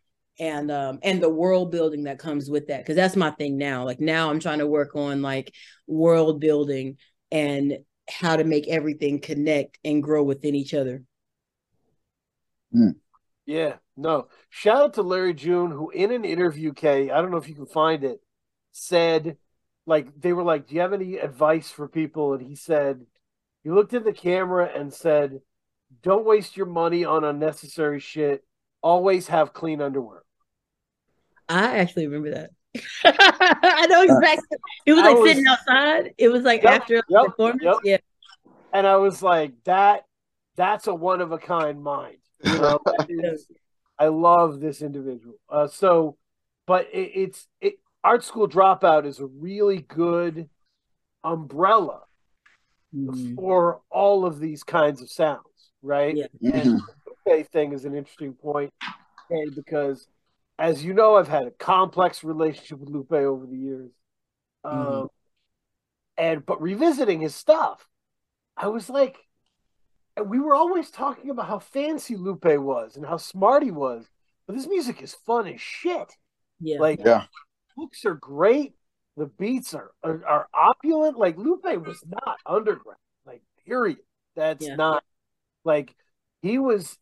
[0.41, 3.85] And um and the world building that comes with that because that's my thing now.
[3.85, 5.55] Like now I'm trying to work on like
[5.87, 6.97] world building
[7.31, 11.05] and how to make everything connect and grow within each other.
[12.75, 12.97] Mm.
[13.47, 14.29] Yeah, no.
[14.51, 17.55] Shout out to Larry June, who in an interview, Kay, I don't know if you
[17.55, 18.21] can find it,
[18.73, 19.37] said,
[19.87, 22.35] like, they were like, Do you have any advice for people?
[22.35, 23.05] And he said,
[23.63, 25.41] He looked at the camera and said,
[26.03, 28.45] Don't waste your money on unnecessary shit.
[28.83, 30.23] Always have clean underwear.
[31.49, 32.51] I actually remember that.
[33.05, 34.59] I know exactly.
[34.87, 36.15] It was like was, sitting outside.
[36.19, 37.63] It was like yep, after yep, performance.
[37.63, 37.77] Yep.
[37.85, 37.97] Yeah.
[38.73, 40.05] And I was like, that
[40.57, 42.19] that's a one of a kind mind.
[42.43, 42.79] You know,
[43.99, 45.37] I love this individual.
[45.49, 46.17] Uh, so,
[46.67, 47.75] but it, it's it.
[48.05, 50.51] Art School Dropout is a really good
[51.25, 52.03] umbrella
[52.95, 53.35] mm-hmm.
[53.35, 56.15] for all of these kinds of sounds, right?
[56.15, 56.27] Yeah.
[56.53, 58.73] And the Lupe thing is an interesting point,
[59.33, 60.07] okay, because
[60.59, 63.91] as you know, I've had a complex relationship with Lupe over the years.
[64.65, 64.93] Mm-hmm.
[64.93, 65.09] Um,
[66.17, 67.89] and but revisiting his stuff,
[68.57, 69.17] I was like,
[70.23, 74.07] we were always talking about how fancy Lupe was and how smart he was,
[74.47, 76.13] but this music is fun as shit.
[76.61, 77.25] Yeah, like yeah,
[77.77, 78.75] hooks are great.
[79.17, 81.17] The beats are, are, are opulent.
[81.17, 82.99] Like Lupe was not underground.
[83.27, 83.99] Like period.
[84.37, 84.77] That's yeah.
[84.77, 85.05] not
[85.65, 85.95] like
[86.43, 86.99] he was.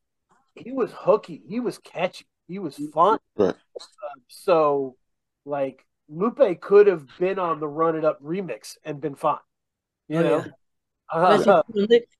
[0.54, 1.42] He was hooky.
[1.48, 2.26] He was catchy.
[2.46, 3.18] He was fun.
[3.36, 3.54] Right.
[3.54, 4.96] Uh, so,
[5.46, 9.38] like Lupe could have been on the Run It Up remix and been fine.
[10.08, 10.36] You oh, know.
[10.38, 10.52] Yeah.
[11.10, 11.62] Uh,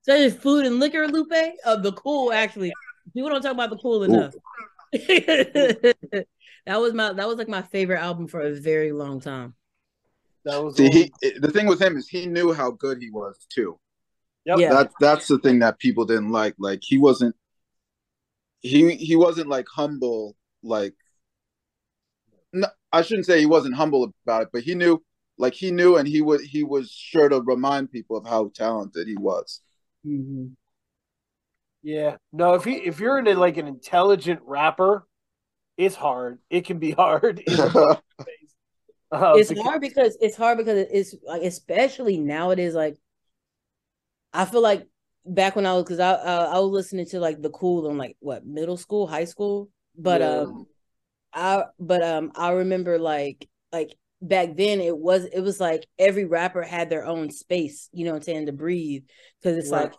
[0.03, 1.33] especially, food and liquor, Lupe.
[1.33, 2.73] Of uh, the cool, actually.
[3.15, 4.35] People don't talk about the cool enough.
[4.93, 6.27] that
[6.67, 9.55] was my that was like my favorite album for a very long time.
[10.45, 13.47] That was See, he the thing with him is he knew how good he was
[13.49, 13.79] too.
[14.45, 14.59] Yep.
[14.59, 14.75] Yeah.
[14.75, 16.55] That that's the thing that people didn't like.
[16.59, 17.35] Like he wasn't
[18.61, 20.95] he he wasn't like humble like
[22.53, 25.03] no, I shouldn't say he wasn't humble about it, but he knew
[25.39, 29.09] like he knew and he would he was sure to remind people of how talented
[29.09, 29.61] he was.
[30.07, 30.49] Mm-hmm.
[31.83, 32.17] Yeah.
[32.33, 35.07] No, if he if you're in a, like an intelligent rapper,
[35.77, 36.39] it's hard.
[36.51, 37.43] It can be hard.
[39.13, 42.75] Uh, it's because, hard because it's hard because it's like especially nowadays.
[42.75, 42.97] Like,
[44.33, 44.89] I feel like
[45.27, 47.99] back when I was because I uh, I was listening to like the cool in
[47.99, 49.69] like what middle school, high school,
[49.99, 50.29] but yeah.
[50.29, 50.67] um,
[51.35, 56.25] I but um I remember like like back then it was it was like every
[56.25, 59.03] rapper had their own space, you know, what I'm saying to breathe
[59.43, 59.83] because it's right.
[59.83, 59.93] like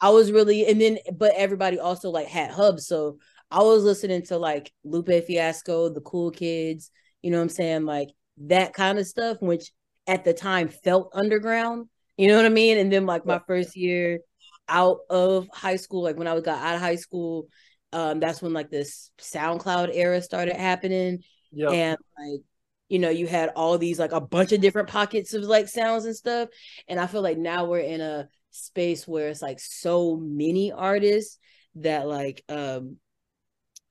[0.00, 3.18] I was really and then but everybody also like had hubs, so
[3.50, 6.90] I was listening to like Lupe Fiasco, the Cool Kids,
[7.22, 9.72] you know what I'm saying, like that kind of stuff, which
[10.06, 11.88] at the time felt underground.
[12.16, 12.78] You know what I mean?
[12.78, 14.20] And then like my first year
[14.68, 17.46] out of high school, like when I got out of high school,
[17.92, 21.22] um, that's when like this SoundCloud era started happening.
[21.52, 21.70] Yeah.
[21.70, 22.40] And like,
[22.88, 26.04] you know, you had all these like a bunch of different pockets of like sounds
[26.04, 26.48] and stuff.
[26.88, 31.38] And I feel like now we're in a space where it's like so many artists
[31.76, 32.96] that like um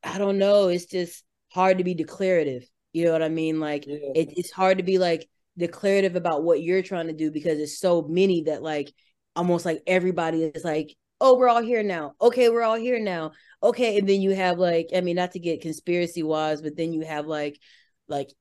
[0.04, 2.63] I don't know, it's just hard to be declarative
[2.98, 3.60] you know what I mean?
[3.60, 3.98] Like yeah.
[4.15, 7.80] it, it's hard to be like declarative about what you're trying to do because it's
[7.80, 8.91] so many that like
[9.36, 12.13] almost like everybody is like, oh, we're all here now.
[12.20, 13.34] Okay, we're all here now.
[13.62, 16.91] Okay, and then you have like, I mean, not to get conspiracy wise, but then
[16.91, 17.60] you have like
[18.08, 18.32] like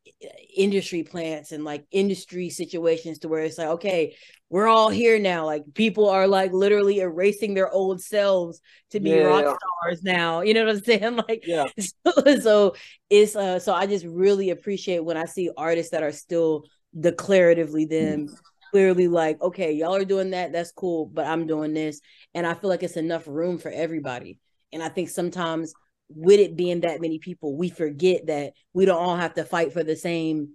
[0.56, 4.14] industry plants and like industry situations to where it's like okay
[4.48, 5.44] we're all here now.
[5.44, 9.22] Like people are like literally erasing their old selves to be yeah.
[9.24, 10.42] rock stars now.
[10.42, 11.16] You know what i'm saying?
[11.16, 11.64] Like yeah.
[11.78, 12.74] so, so
[13.10, 16.64] it's uh so i just really appreciate when i see artists that are still
[16.98, 18.28] declaratively them
[18.72, 22.00] clearly like okay y'all are doing that that's cool but i'm doing this.
[22.34, 24.38] And i feel like it's enough room for everybody.
[24.72, 25.72] And i think sometimes
[26.08, 29.72] with it being that many people, we forget that we don't all have to fight
[29.72, 30.50] for the same.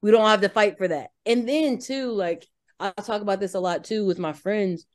[0.00, 1.10] We don't have to fight for that.
[1.26, 2.46] And then too, like
[2.78, 4.86] I talk about this a lot too with my friends.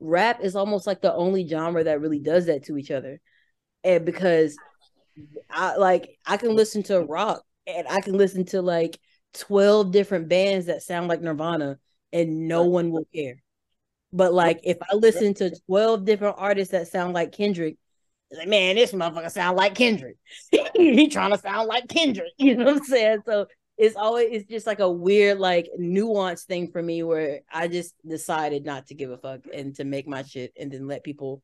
[0.00, 3.18] Rap is almost like the only genre that really does that to each other,
[3.82, 4.56] and because
[5.50, 8.98] I like I can listen to rock and I can listen to like
[9.32, 11.78] twelve different bands that sound like Nirvana,
[12.12, 13.42] and no one will care.
[14.12, 17.76] But like if I listen to 12 different artists that sound like Kendrick,
[18.32, 20.16] like, man, this motherfucker sound like Kendrick.
[20.74, 22.32] he trying to sound like Kendrick.
[22.38, 23.22] You know what I'm saying?
[23.26, 23.46] So
[23.78, 27.94] it's always it's just like a weird, like nuanced thing for me where I just
[28.06, 31.42] decided not to give a fuck and to make my shit and then let people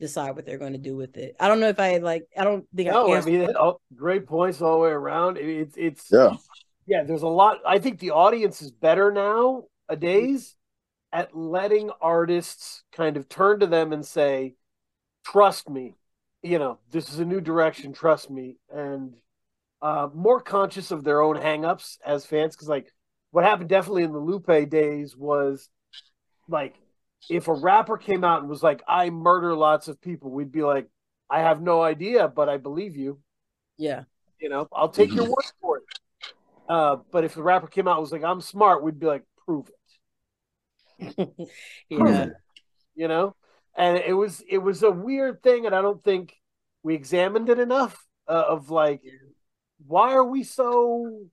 [0.00, 1.36] decide what they're going to do with it.
[1.40, 2.26] I don't know if I like.
[2.36, 3.18] I don't think no, I.
[3.18, 3.48] I mean,
[3.94, 5.36] great points all the way around.
[5.38, 6.36] It's it's yeah,
[6.86, 7.04] yeah.
[7.04, 7.58] There's a lot.
[7.66, 10.56] I think the audience is better now a days
[11.12, 14.54] at letting artists kind of turn to them and say,
[15.24, 15.94] "Trust me,
[16.42, 19.14] you know, this is a new direction, trust me, and
[19.82, 22.54] uh, more conscious of their own hangups as fans.
[22.54, 22.92] Because, like,
[23.30, 25.68] what happened definitely in the Lupe days was
[26.48, 26.74] like,
[27.28, 30.62] if a rapper came out and was like, I murder lots of people, we'd be
[30.62, 30.88] like,
[31.28, 33.20] I have no idea, but I believe you.
[33.76, 34.04] Yeah.
[34.40, 35.84] You know, I'll take your word for it.
[36.68, 39.24] Uh, but if the rapper came out and was like, I'm smart, we'd be like,
[39.44, 39.68] prove
[40.98, 41.40] it.
[41.90, 42.28] yeah.
[42.94, 43.34] You know?
[43.76, 46.34] And it was it was a weird thing, and I don't think
[46.82, 48.04] we examined it enough.
[48.26, 49.00] Uh, of like,
[49.86, 51.28] why are we so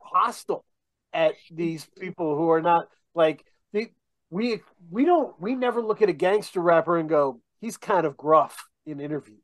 [0.00, 0.64] hostile
[1.12, 3.88] at these people who are not like the,
[4.30, 8.16] we we don't we never look at a gangster rapper and go he's kind of
[8.16, 9.38] gruff in interviews.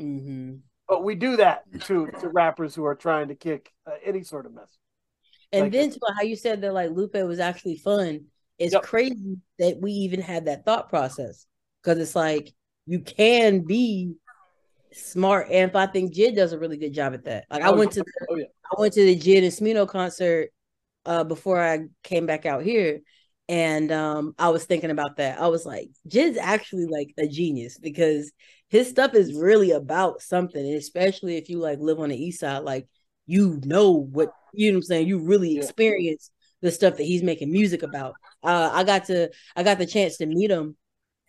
[0.00, 0.58] Mm-hmm.
[0.88, 4.46] but we do that to to rappers who are trying to kick uh, any sort
[4.46, 4.78] of message.
[5.52, 8.26] And like then to how you said that like Lupe was actually fun.
[8.58, 8.82] It's yep.
[8.82, 11.46] crazy that we even had that thought process
[11.82, 12.52] because it's like
[12.86, 14.14] you can be
[14.92, 17.44] smart, and I think Jid does a really good job at that.
[17.50, 18.44] Like I oh, went to the, oh, yeah.
[18.76, 20.50] I went to the Jid and Smino concert
[21.06, 23.00] uh, before I came back out here,
[23.48, 25.40] and um, I was thinking about that.
[25.40, 28.32] I was like, Jid's actually like a genius because
[28.68, 32.64] his stuff is really about something, especially if you like live on the east side,
[32.64, 32.88] like
[33.26, 35.08] you know what you know what I'm saying.
[35.08, 35.62] You really yeah.
[35.62, 38.14] experience the stuff that he's making music about.
[38.42, 40.76] Uh, I got to I got the chance to meet him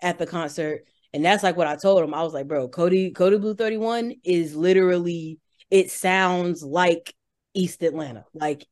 [0.02, 2.14] at the concert, and that's like what I told him.
[2.14, 7.14] I was like, bro, Kody Kody Blu 31 is literally it sounds like
[7.54, 8.26] East Atlanta.
[8.34, 8.66] Like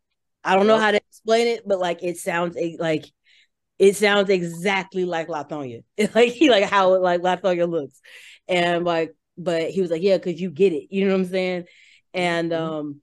[0.44, 3.06] I don't know how to explain it, but like it sounds like
[3.80, 5.84] it sounds exactly like Lithonia.
[6.16, 8.00] like he like how like Lithonia looks.
[8.48, 10.88] And like, but he was like, Yeah, because you get it.
[10.90, 11.66] You know what I'm saying?
[12.14, 12.74] And mm-hmm.
[12.74, 13.02] um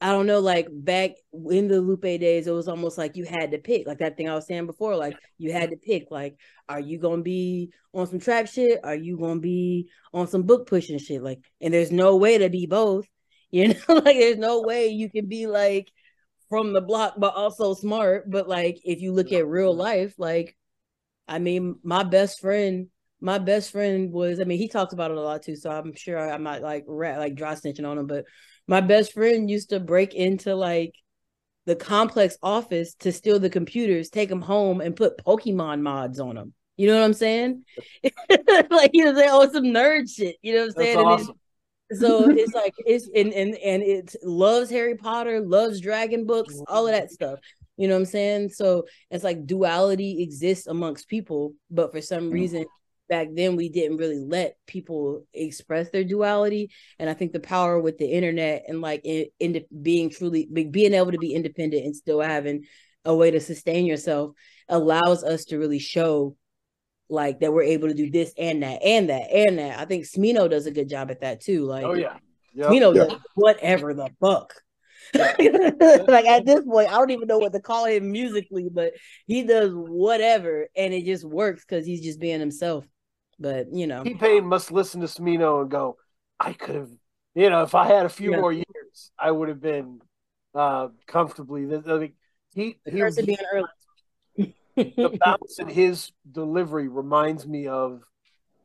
[0.00, 3.50] I don't know, like back in the Lupe days, it was almost like you had
[3.50, 6.38] to pick, like that thing I was saying before, like you had to pick, like,
[6.68, 8.80] are you gonna be on some trap shit?
[8.82, 11.22] Are you gonna be on some book pushing shit?
[11.22, 13.06] Like, and there's no way to be both,
[13.50, 15.90] you know, like there's no way you can be like
[16.48, 18.30] from the block but also smart.
[18.30, 19.80] But like if you look at real mm-hmm.
[19.80, 20.56] life, like
[21.28, 22.88] I mean, my best friend,
[23.20, 25.94] my best friend was, I mean, he talks about it a lot too, so I'm
[25.94, 28.24] sure I might like rat like dry snitching on him, but
[28.66, 30.94] my best friend used to break into like
[31.66, 36.34] the complex office to steal the computers, take them home, and put Pokemon mods on
[36.34, 36.54] them.
[36.76, 37.64] You know what I'm saying?
[38.70, 40.36] like you know, say, oh, some nerd shit.
[40.42, 40.98] You know what I'm saying?
[40.98, 41.40] Awesome.
[41.92, 46.86] so it's like it's and and and it loves Harry Potter, loves dragon books, all
[46.86, 47.38] of that stuff.
[47.76, 48.48] You know what I'm saying?
[48.50, 52.32] So it's like duality exists amongst people, but for some mm.
[52.32, 52.64] reason
[53.10, 57.78] back then we didn't really let people express their duality and i think the power
[57.78, 61.94] with the internet and like in, in being truly being able to be independent and
[61.94, 62.64] still having
[63.04, 64.30] a way to sustain yourself
[64.68, 66.36] allows us to really show
[67.08, 70.04] like that we're able to do this and that and that and that i think
[70.04, 72.16] smino does a good job at that too like oh yeah
[72.54, 72.68] yep.
[72.68, 73.08] smino yep.
[73.08, 74.54] does whatever the fuck
[75.14, 78.92] like at this point, I don't even know what to call him musically, but
[79.26, 82.86] he does whatever and it just works because he's just being himself.
[83.40, 85.96] But you know, T Pain must listen to Smino and go,
[86.38, 86.90] I could have,
[87.34, 88.40] you know, if I had a few yeah.
[88.40, 90.00] more years, I would have been
[90.54, 91.64] uh comfortably.
[91.64, 92.12] The,
[92.54, 94.54] he he was being early.
[94.76, 98.02] the bounce in his delivery reminds me of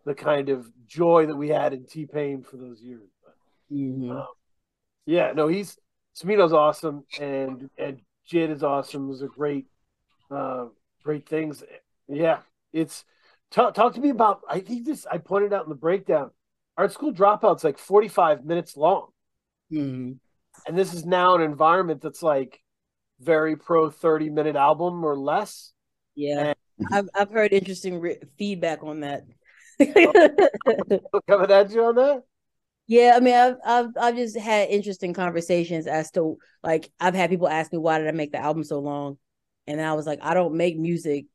[0.06, 3.10] the kind of joy that we had in T Pain for those years.
[3.24, 3.36] But,
[3.76, 4.12] mm-hmm.
[4.12, 4.28] um,
[5.06, 5.78] yeah, no, he's
[6.22, 9.08] Smino's awesome, and and Jid is awesome.
[9.08, 9.68] Those are great,
[10.30, 10.66] uh,
[11.04, 11.64] great things.
[12.08, 12.40] Yeah,
[12.74, 13.06] it's
[13.52, 14.42] Talk, talk to me about.
[14.50, 15.06] I think this.
[15.10, 16.32] I pointed out in the breakdown.
[16.78, 19.08] Art school dropouts like forty five minutes long,
[19.72, 20.14] mm-hmm.
[20.68, 22.60] and this is now an environment that's like
[23.20, 25.72] very pro thirty minute album or less.
[26.16, 29.24] Yeah, and, I've I've heard interesting re- feedback on that.
[31.28, 32.24] Coming at you on that.
[32.88, 37.30] Yeah, I mean, I've, I've I've just had interesting conversations as to like I've had
[37.30, 39.18] people ask me why did I make the album so long,
[39.66, 41.26] and I was like, I don't make music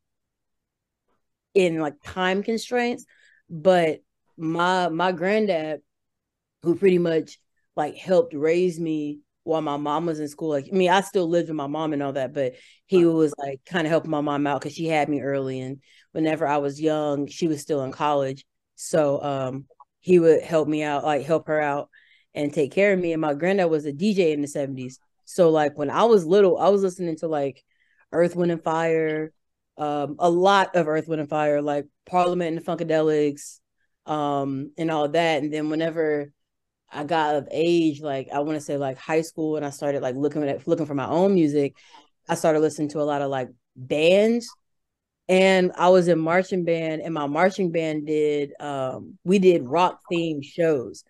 [1.55, 3.05] in like time constraints
[3.49, 4.01] but
[4.37, 5.81] my my granddad
[6.63, 7.39] who pretty much
[7.77, 11.29] like helped raise me while my mom was in school like i mean i still
[11.29, 12.55] lived with my mom and all that but
[12.87, 15.81] he was like kind of helping my mom out because she had me early and
[16.13, 18.45] whenever i was young she was still in college
[18.77, 19.65] so um
[20.01, 21.89] he would help me out like help her out
[22.35, 25.51] and take care of me and my granddad was a dj in the 70s so
[25.51, 27.63] like when i was little i was listening to like
[28.13, 29.33] earth wind and fire
[29.81, 33.61] um, a lot of Earth, Wind, and Fire, like Parliament and Funkadelics,
[34.05, 35.43] um, and all that.
[35.43, 36.31] And then whenever
[36.93, 40.03] I got of age, like I want to say like high school, and I started
[40.03, 41.77] like looking at looking for my own music,
[42.29, 44.49] I started listening to a lot of like bands.
[45.31, 50.01] And I was in marching band, and my marching band did um, we did rock
[50.13, 51.05] themed shows.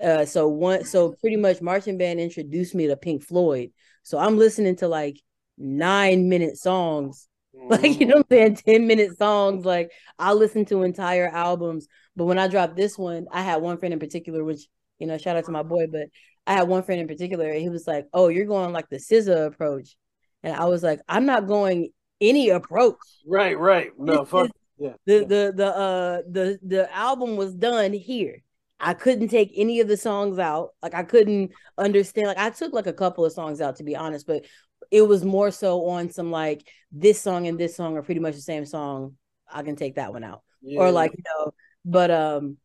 [0.00, 3.70] Uh, so one, so pretty much marching band introduced me to Pink Floyd.
[4.04, 5.16] So I'm listening to like
[5.58, 8.56] nine minute songs Like, you know I'm saying?
[8.56, 9.64] 10 minute songs.
[9.64, 11.86] Like, I listen to entire albums.
[12.16, 14.66] But when I dropped this one, I had one friend in particular, which,
[14.98, 16.08] you know, shout out to my boy, but
[16.46, 18.96] I had one friend in particular, and he was like, Oh, you're going like the
[18.96, 19.96] SZA approach.
[20.42, 21.90] And I was like, I'm not going
[22.20, 22.96] any approach.
[23.26, 23.90] Right, right.
[23.98, 24.50] No, fuck.
[24.78, 24.94] Yeah.
[25.06, 28.42] The the the uh the the album was done here.
[28.80, 30.70] I couldn't take any of the songs out.
[30.82, 32.26] Like I couldn't understand.
[32.26, 34.44] Like I took like a couple of songs out to be honest, but
[34.92, 38.34] it was more so on some like this song and this song are pretty much
[38.34, 39.16] the same song.
[39.50, 40.42] I can take that one out.
[40.60, 40.80] Yeah.
[40.80, 41.52] Or like, you know,
[41.84, 42.58] but um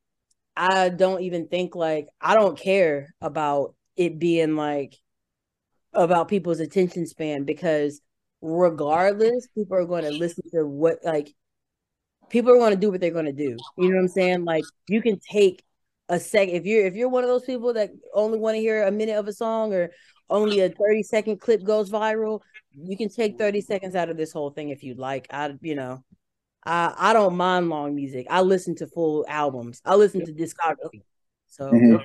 [0.55, 4.95] I don't even think like I don't care about it being like
[5.93, 8.01] about people's attention span because
[8.41, 11.34] regardless, people are going to listen to what like
[12.30, 13.55] people are going to do what they're going to do.
[13.78, 14.43] You know what I'm saying?
[14.43, 15.63] Like you can take
[16.09, 18.84] a sec if you're if you're one of those people that only want to hear
[18.84, 19.91] a minute of a song or
[20.30, 22.41] only a 30 second clip goes viral,
[22.73, 25.28] you can take 30 seconds out of this whole thing if you'd like.
[25.32, 26.03] I you know,
[26.63, 28.28] I I don't mind long music.
[28.30, 29.82] I listen to full albums.
[29.86, 31.01] I listen to discography.
[31.47, 31.95] So mm-hmm.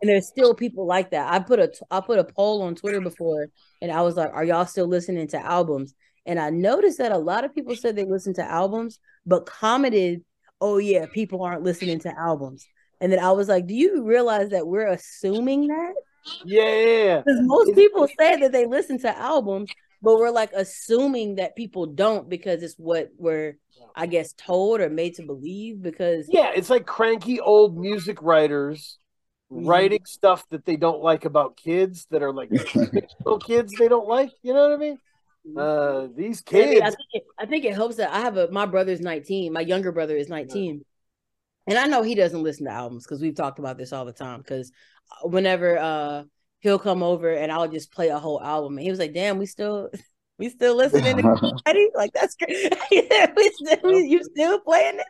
[0.00, 1.32] and there's still people like that.
[1.32, 3.48] I put a I put a poll on Twitter before
[3.80, 5.94] and I was like, "Are y'all still listening to albums?"
[6.26, 10.24] And I noticed that a lot of people said they listen to albums, but commented,
[10.60, 12.66] "Oh yeah, people aren't listening to albums."
[13.00, 15.94] And then I was like, "Do you realize that we're assuming that?"
[16.44, 19.70] Yeah, because most people say that they listen to albums,
[20.02, 23.58] but we're like assuming that people don't because it's what we're
[23.94, 28.98] I guess told or made to believe because yeah, it's like cranky old music writers
[29.50, 29.66] mm-hmm.
[29.66, 34.08] writing stuff that they don't like about kids that are like little kids they don't
[34.08, 34.30] like.
[34.42, 34.98] You know what I mean?
[35.46, 35.58] Mm-hmm.
[35.58, 36.80] Uh, these kids.
[36.80, 39.52] I think, it, I think it helps that I have a my brother's 19.
[39.52, 40.84] My younger brother is 19.
[41.66, 44.12] And I know he doesn't listen to albums because we've talked about this all the
[44.12, 44.38] time.
[44.38, 44.72] Because
[45.22, 46.24] whenever uh
[46.60, 49.38] he'll come over and I'll just play a whole album, and he was like, "Damn,
[49.38, 49.90] we still
[50.38, 51.90] we still listening to Eddie?
[51.94, 52.74] Like that's great.
[52.90, 55.06] we still, we, you still playing it?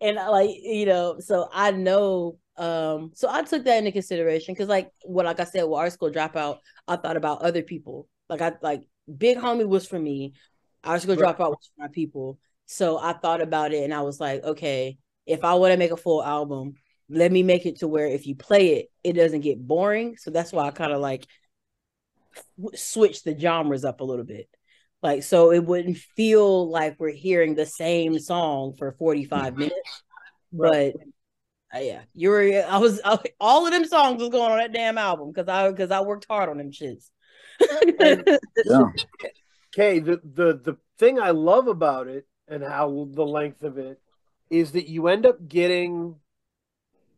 [0.00, 4.68] And like, you know, so I know um so I took that into consideration because
[4.68, 8.08] like what like I said, with art school dropout, I thought about other people.
[8.28, 8.82] Like I like
[9.16, 10.34] big homie was for me.
[10.82, 11.36] Art school right.
[11.36, 12.38] dropout was for my people.
[12.66, 15.90] So I thought about it and I was like, okay, if I want to make
[15.90, 16.74] a full album,
[17.08, 20.16] let me make it to where if you play it, it doesn't get boring.
[20.16, 21.26] So that's why I kind of like
[22.74, 24.48] switch the genres up a little bit.
[25.02, 29.58] Like, so it wouldn't feel like we're hearing the same song for 45 mm-hmm.
[29.58, 30.02] minutes.
[30.50, 30.94] But
[31.74, 34.72] uh, yeah, you were, I was, I, all of them songs was going on that
[34.72, 37.10] damn album because I, because I worked hard on them shits.
[38.00, 38.84] yeah.
[39.76, 39.98] Okay.
[39.98, 44.00] The, the, the thing I love about it and how the length of it
[44.48, 46.14] is that you end up getting,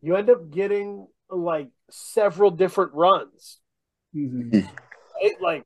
[0.01, 3.59] you end up getting like several different runs.
[4.15, 4.59] Mm-hmm.
[5.19, 5.65] It, like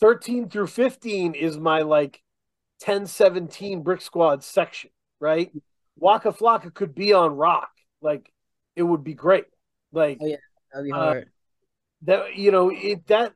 [0.00, 2.22] 13 through 15 is my like
[2.80, 5.50] 10 17 brick squad section right?
[5.98, 7.70] Waka flocka could be on rock.
[8.00, 8.32] Like
[8.74, 9.44] it would be great.
[9.92, 10.36] Like oh, yeah.
[10.72, 11.22] That'd be uh, hard.
[11.22, 11.26] uh,
[12.02, 13.32] that you know it that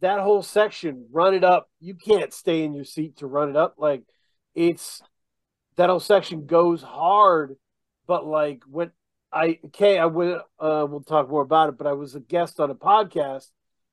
[0.00, 1.68] that whole section run it up.
[1.78, 3.74] You can't stay in your seat to run it up.
[3.78, 4.02] Like
[4.54, 5.02] it's
[5.76, 7.56] that whole section goes hard
[8.06, 8.90] but like when
[9.32, 12.60] i okay i went uh we'll talk more about it but i was a guest
[12.60, 13.46] on a podcast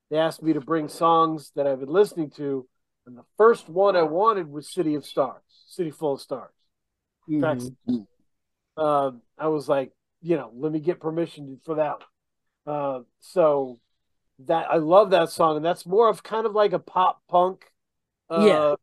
[0.09, 2.67] they asked me to bring songs that I've been listening to,
[3.05, 6.51] and the first one I wanted was "City of Stars," "City Full of Stars."
[7.29, 7.97] Mm-hmm.
[8.77, 11.97] uh, I was like, you know, let me get permission for that.
[12.65, 13.79] Uh, so
[14.45, 17.65] that I love that song, and that's more of kind of like a pop punk,
[18.29, 18.75] uh, yeah,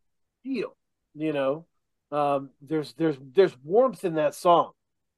[0.42, 0.76] feel.
[1.14, 1.66] You know,
[2.12, 4.72] um, there's there's there's warmth in that song.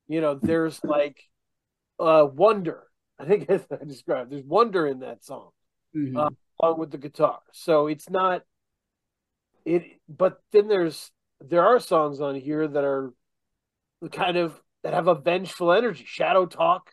[0.09, 1.23] You know, there's like
[1.99, 2.85] uh, wonder.
[3.19, 5.51] I think as I described, there's wonder in that song
[5.97, 6.17] mm-hmm.
[6.17, 6.31] uh,
[6.61, 7.41] along with the guitar.
[7.53, 8.43] So it's not
[9.65, 13.13] it, but then there's there are songs on here that are
[14.13, 16.05] kind of that have a vengeful energy.
[16.07, 16.93] Shadow Talk,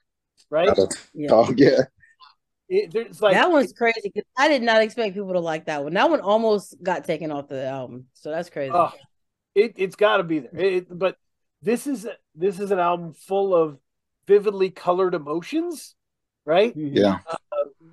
[0.50, 0.70] right?
[0.70, 1.28] Shadow yeah.
[1.28, 1.82] Talk, yeah.
[2.70, 5.94] It, like that one's crazy because I did not expect people to like that one.
[5.94, 8.72] That one almost got taken off the album, so that's crazy.
[8.74, 8.92] Oh,
[9.54, 10.60] it it's got to be there.
[10.60, 11.18] It, but
[11.64, 13.80] this is this is an album full of
[14.28, 15.96] vividly colored emotions,
[16.46, 16.76] right?
[16.76, 16.98] Mm-hmm.
[16.98, 17.20] Yeah.
[17.30, 17.38] Uh,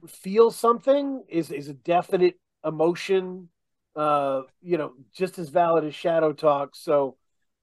[0.08, 3.48] feel something is is a definite emotion
[3.96, 7.16] uh you know just as valid as shadow talk so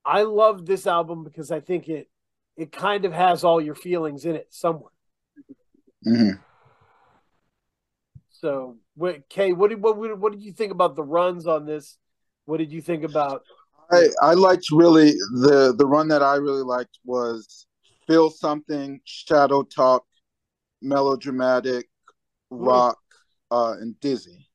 [0.05, 2.08] i love this album because i think it
[2.55, 4.91] it kind of has all your feelings in it somewhere
[6.05, 6.39] mm-hmm.
[8.30, 11.97] so what kay what did what, what did you think about the runs on this
[12.45, 13.43] what did you think about
[13.91, 15.11] i i liked really
[15.41, 17.67] the the run that i really liked was
[18.07, 20.03] feel something shadow talk
[20.81, 21.88] melodramatic
[22.49, 22.97] rock,
[23.51, 24.47] uh, and dizzy.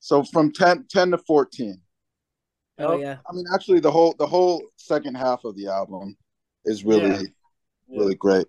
[0.00, 1.80] So from 10, 10 to 14.
[2.78, 3.18] Oh yeah.
[3.28, 6.16] I mean, actually, the whole the whole second half of the album
[6.64, 7.98] is really, yeah.
[8.00, 8.46] really great.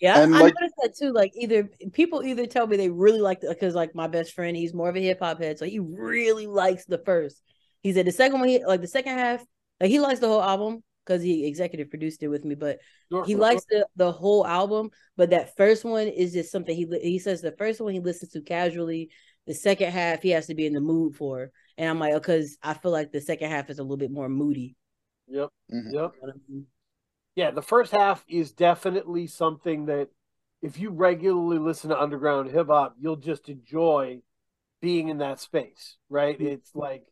[0.00, 1.12] Yeah, and I like, noticed that too.
[1.12, 4.56] Like, either people either tell me they really like it because, like, my best friend,
[4.56, 7.42] he's more of a hip hop head, so he really likes the first.
[7.82, 9.44] He said the second one, he like the second half,
[9.80, 12.78] like he likes the whole album, because he executive produced it with me, but
[13.26, 14.90] he likes the the whole album.
[15.16, 18.32] But that first one is just something he he says the first one he listens
[18.32, 19.10] to casually.
[19.46, 22.58] The second half he has to be in the mood for, and I'm like, because
[22.62, 24.76] oh, I feel like the second half is a little bit more moody.
[25.28, 25.48] Yep.
[25.72, 25.94] Mm-hmm.
[25.94, 26.12] Yep.
[27.34, 30.08] Yeah, the first half is definitely something that
[30.60, 34.20] if you regularly listen to underground hip hop, you'll just enjoy
[34.80, 36.36] being in that space, right?
[36.36, 36.48] Mm-hmm.
[36.48, 37.04] It's like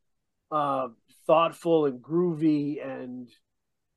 [0.51, 0.89] uh,
[1.27, 3.29] thoughtful and groovy and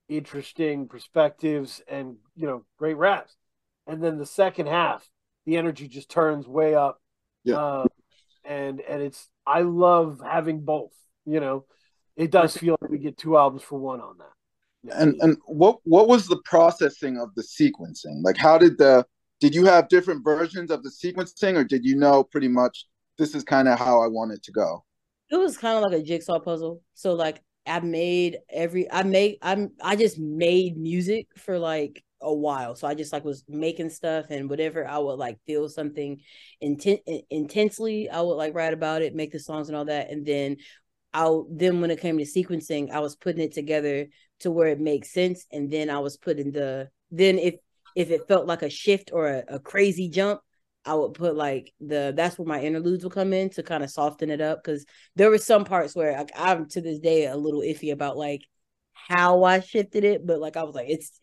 [0.08, 3.36] interesting perspectives and you know great raps.
[3.88, 5.08] And then the second half,
[5.46, 7.02] the energy just turns way up.
[7.44, 7.58] Yeah.
[7.58, 7.86] Uh,
[8.46, 10.94] and and it's I love having both.
[11.26, 11.66] You know,
[12.16, 14.34] it does feel like we get two albums for one on that.
[14.84, 15.02] Yeah.
[15.02, 18.24] And and what what was the processing of the sequencing?
[18.24, 19.06] Like, how did the
[19.40, 22.86] did you have different versions of the sequencing, or did you know pretty much
[23.18, 24.84] this is kind of how I want it to go?
[25.32, 26.82] It was kind of like a jigsaw puzzle.
[26.94, 32.34] So like I made every I made I'm I just made music for like a
[32.34, 32.76] while.
[32.76, 36.20] So I just like was making stuff and whatever I would like feel something
[36.60, 40.10] intent intensely, I would like write about it, make the songs and all that.
[40.10, 40.58] And then
[41.14, 44.08] I'll then when it came to sequencing, I was putting it together
[44.42, 45.46] to where it makes sense.
[45.52, 47.56] And then I was putting the then if
[47.96, 50.42] if it felt like a shift or a, a crazy jump,
[50.90, 53.92] I would put like the that's where my interludes will come in to kind of
[53.92, 57.38] soften it up because there were some parts where like, I'm to this day a
[57.38, 58.42] little iffy about like
[58.94, 61.20] how I shifted it, but like I was like it's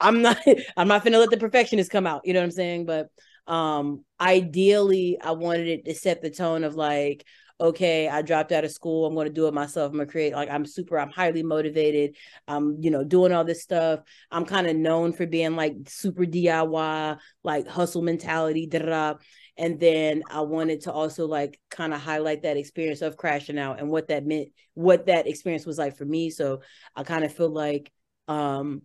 [0.00, 0.38] I'm not
[0.78, 2.86] I'm not gonna let the perfectionist come out, you know what I'm saying?
[2.86, 3.08] But
[3.46, 7.26] um ideally I wanted it to set the tone of like
[7.60, 9.06] okay, I dropped out of school.
[9.06, 9.90] I'm going to do it myself.
[9.90, 12.16] I'm going to create like I'm super, I'm highly motivated.
[12.48, 14.00] I'm, you know, doing all this stuff.
[14.30, 19.14] I'm kind of known for being like super DIY, like hustle mentality, da da.
[19.56, 23.78] And then I wanted to also like kind of highlight that experience of crashing out
[23.78, 26.30] and what that meant, what that experience was like for me.
[26.30, 26.60] So
[26.96, 27.92] I kind of feel like
[28.26, 28.82] um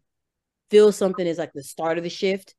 [0.69, 2.53] feel something is like the start of the shift.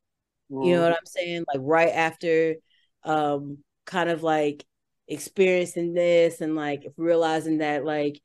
[0.48, 1.44] You know what I'm saying?
[1.46, 2.56] Like right after
[3.04, 4.64] um kind of like
[5.10, 8.20] experiencing this and like realizing that like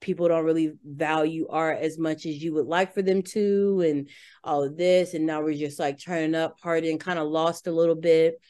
[0.00, 4.08] people don't really value art as much as you would like for them to and
[4.42, 5.12] all of this.
[5.12, 8.40] And now we're just like turning up hard and kind of lost a little bit.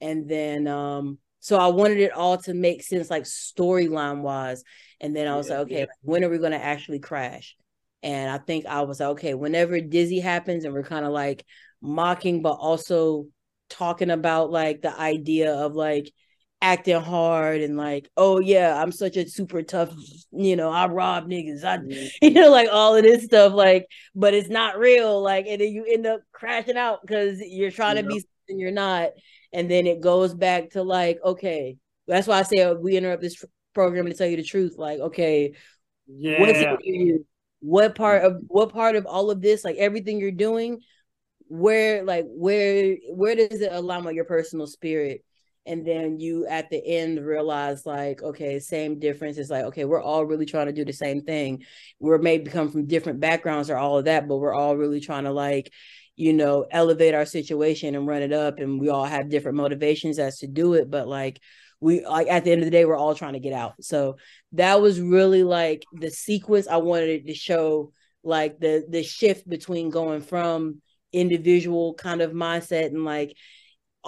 [0.00, 4.64] And then um so i wanted it all to make sense like storyline wise.
[5.00, 5.86] And then i was yeah, like okay yeah.
[6.02, 7.56] when are we going to actually crash?
[8.02, 11.44] And i think i was like okay whenever dizzy happens and we're kind of like
[11.80, 13.26] mocking but also
[13.68, 16.12] talking about like the idea of like
[16.60, 19.92] acting hard and like, oh yeah, I'm such a super tough,
[20.32, 21.64] you know, I rob niggas.
[21.64, 21.78] I
[22.22, 25.22] you know, like all of this stuff, like, but it's not real.
[25.22, 28.02] Like, and then you end up crashing out because you're trying yeah.
[28.02, 29.10] to be something you're not.
[29.52, 33.22] And then it goes back to like, okay, that's why I say uh, we interrupt
[33.22, 33.44] this
[33.74, 34.74] program to tell you the truth.
[34.76, 35.54] Like, okay,
[36.06, 36.76] yeah,
[37.60, 40.80] what part of what part of all of this, like everything you're doing,
[41.48, 45.24] where like where where does it align with your personal spirit?
[45.68, 49.38] And then you at the end realize like okay same difference.
[49.38, 51.64] It's like okay we're all really trying to do the same thing.
[52.00, 55.24] We're maybe come from different backgrounds or all of that but we're all really trying
[55.24, 55.72] to like
[56.16, 60.18] you know elevate our situation and run it up and we all have different motivations
[60.18, 61.40] as to do it but like
[61.80, 63.74] we like at the end of the day we're all trying to get out.
[63.82, 64.16] So
[64.52, 67.92] that was really like the sequence i wanted to show
[68.24, 70.80] like the the shift between going from
[71.12, 73.36] individual kind of mindset and like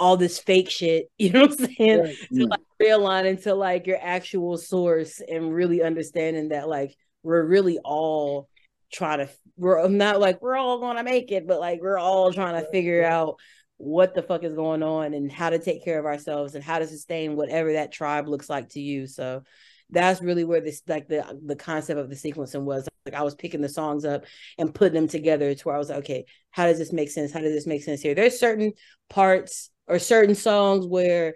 [0.00, 2.00] all this fake shit, you know what I'm saying?
[2.00, 2.16] Right.
[2.34, 2.86] To like mm.
[2.86, 8.48] realign into like your actual source and really understanding that like we're really all
[8.92, 12.60] trying to we're not like we're all gonna make it, but like we're all trying
[12.60, 13.36] to figure out
[13.76, 16.78] what the fuck is going on and how to take care of ourselves and how
[16.78, 19.06] to sustain whatever that tribe looks like to you.
[19.06, 19.42] So
[19.90, 23.34] that's really where this like the the concept of the sequencing was like I was
[23.34, 24.24] picking the songs up
[24.58, 27.32] and putting them together to where I was like, okay, how does this make sense?
[27.32, 28.14] How does this make sense here?
[28.14, 28.72] There's certain
[29.08, 31.34] parts or certain songs where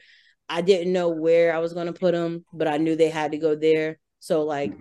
[0.48, 3.32] I didn't know where I was going to put them, but I knew they had
[3.32, 3.98] to go there.
[4.20, 4.72] So like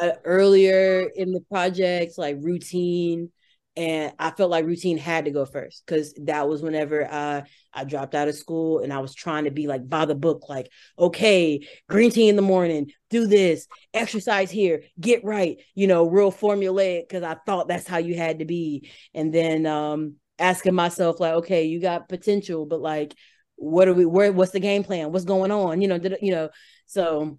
[0.00, 3.30] uh, earlier in the project, like routine,
[3.76, 7.84] and I felt like routine had to go first because that was whenever I I
[7.84, 10.70] dropped out of school and I was trying to be like by the book, like
[10.98, 16.32] okay, green tea in the morning, do this, exercise here, get right, you know, real
[16.32, 21.20] formulaic because I thought that's how you had to be, and then um asking myself
[21.20, 23.14] like, okay, you got potential, but like,
[23.56, 24.04] what are we?
[24.04, 24.32] Where?
[24.32, 25.12] What's the game plan?
[25.12, 25.80] What's going on?
[25.80, 26.50] You know, did, you know.
[26.86, 27.38] So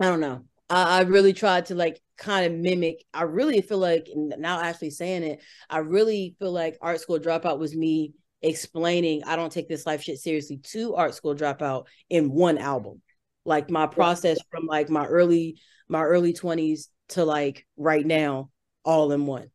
[0.00, 0.44] I don't know.
[0.70, 3.04] I, I really tried to like kind of mimic.
[3.12, 7.58] I really feel like now actually saying it, I really feel like art school dropout
[7.58, 12.30] was me explaining I don't take this life shit seriously to art school dropout in
[12.30, 13.00] one album.
[13.44, 15.58] Like my process from like my early
[15.88, 18.50] my early 20s to like right now
[18.84, 19.50] all in one.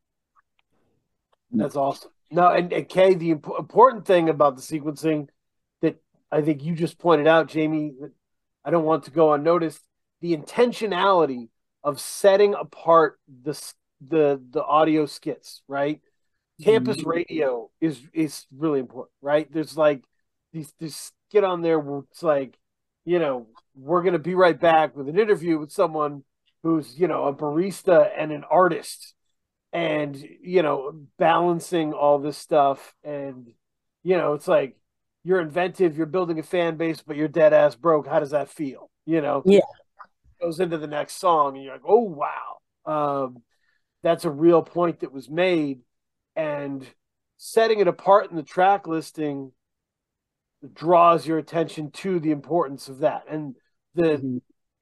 [1.52, 2.10] That's awesome.
[2.30, 5.28] No, and, and Kay, the imp- important thing about the sequencing
[5.82, 5.96] that
[6.30, 8.12] I think you just pointed out, Jamee, that
[8.64, 9.82] I don't want to go unnoticed,
[10.20, 11.48] the intentionality
[11.82, 13.60] of setting apart the
[14.06, 16.00] the the audio skits, right?
[16.62, 17.10] campus mm-hmm.
[17.10, 19.50] radio is is really important, right?
[19.52, 20.02] There's like
[20.52, 22.58] these this get on there where it's like,
[23.04, 26.24] you know, we're gonna be right back with an interview with someone
[26.62, 29.14] who's, you know, a barista and an artist
[29.72, 33.52] and you know, balancing all this stuff and
[34.02, 34.76] you know, it's like
[35.24, 38.06] you're inventive, you're building a fan base, but you're dead ass broke.
[38.06, 38.90] How does that feel?
[39.04, 39.42] You know?
[39.44, 39.60] Yeah.
[40.40, 42.56] Goes into the next song and you're like, oh wow.
[42.86, 43.42] Um,
[44.02, 45.80] that's a real point that was made
[46.34, 46.86] and
[47.36, 49.52] setting it apart in the track listing
[50.74, 53.56] draws your attention to the importance of that and
[53.94, 54.02] the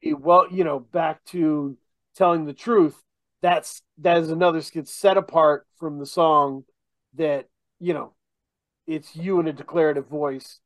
[0.02, 0.12] mm-hmm.
[0.20, 1.76] well you know back to
[2.16, 3.00] telling the truth
[3.42, 6.64] that's that is another skit set apart from the song
[7.14, 7.46] that
[7.78, 8.12] you know
[8.86, 10.60] it's you in a declarative voice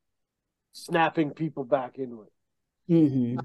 [0.73, 2.33] snapping people back into it
[2.93, 3.39] mm-hmm.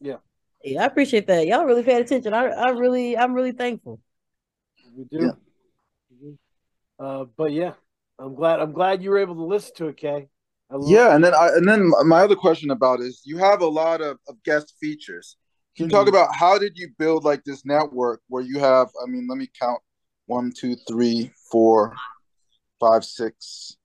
[0.00, 0.16] yeah
[0.62, 4.00] yeah i appreciate that y'all really paid attention i, I really i'm really thankful
[4.96, 5.30] we do yeah.
[7.02, 7.72] Uh, but yeah,
[8.18, 8.60] I'm glad.
[8.60, 10.28] I'm glad you were able to listen to it, Kay.
[10.86, 14.00] Yeah, and then I and then my other question about is you have a lot
[14.00, 15.36] of, of guest features.
[15.76, 18.88] Can you talk about how did you build like this network where you have?
[19.02, 19.80] I mean, let me count:
[20.26, 21.94] one, two, three, four,
[22.78, 23.76] five, six,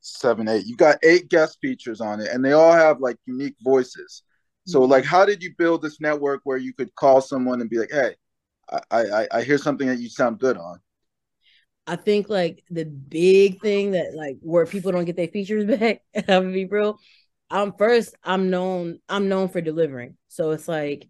[0.00, 0.66] seven, eight.
[0.66, 4.22] You've got eight guest features on it, and they all have like unique voices.
[4.66, 4.92] So, mm-hmm.
[4.92, 7.90] like, how did you build this network where you could call someone and be like,
[7.90, 8.14] "Hey,
[8.70, 10.80] I I, I hear something that you sound good on."
[11.86, 16.02] I think like the big thing that like where people don't get their features back,
[16.14, 16.98] I'm gonna be real.
[17.50, 20.16] I'm first, I'm known, I'm known for delivering.
[20.28, 21.08] So it's like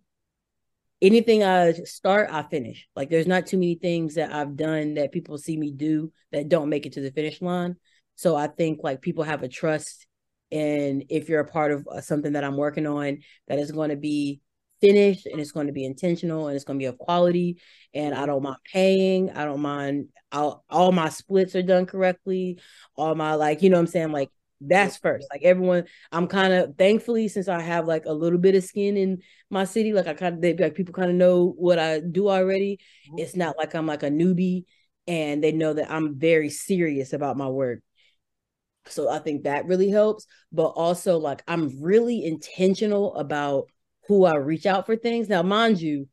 [1.00, 2.88] anything I start, I finish.
[2.94, 6.48] Like there's not too many things that I've done that people see me do that
[6.48, 7.76] don't make it to the finish line.
[8.16, 10.06] So I think like people have a trust
[10.52, 13.18] and if you're a part of uh, something that I'm working on
[13.48, 14.40] that is going to be
[14.80, 17.58] finished and it's going to be intentional and it's going to be of quality
[17.94, 22.60] and i don't mind paying i don't mind I'll, all my splits are done correctly
[22.94, 24.30] all my like you know what i'm saying like
[24.60, 25.26] that's first.
[25.30, 28.96] Like everyone i'm kind of thankfully since i have like a little bit of skin
[28.96, 32.00] in my city like i kind of they like people kind of know what i
[32.00, 32.78] do already.
[33.16, 34.64] It's not like i'm like a newbie
[35.06, 37.80] and they know that i'm very serious about my work.
[38.88, 43.66] So i think that really helps but also like i'm really intentional about
[44.08, 45.28] who I reach out for things.
[45.28, 46.08] Now, mind you,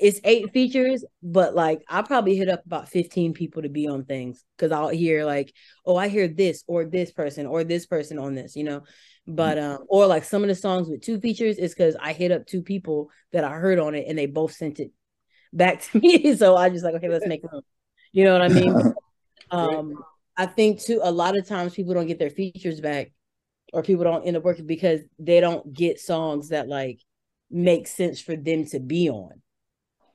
[0.00, 4.04] it's eight features, but like I probably hit up about 15 people to be on
[4.04, 5.52] things because I'll hear like,
[5.84, 8.82] oh, I hear this or this person or this person on this, you know.
[9.26, 12.32] But um, or like some of the songs with two features is because I hit
[12.32, 14.90] up two people that I heard on it and they both sent it
[15.52, 16.34] back to me.
[16.34, 17.62] so I just like, okay, let's make room.
[18.12, 18.94] You know what I mean?
[19.50, 20.02] um,
[20.34, 23.12] I think too, a lot of times people don't get their features back
[23.74, 27.00] or people don't end up working because they don't get songs that like
[27.50, 29.42] make sense for them to be on.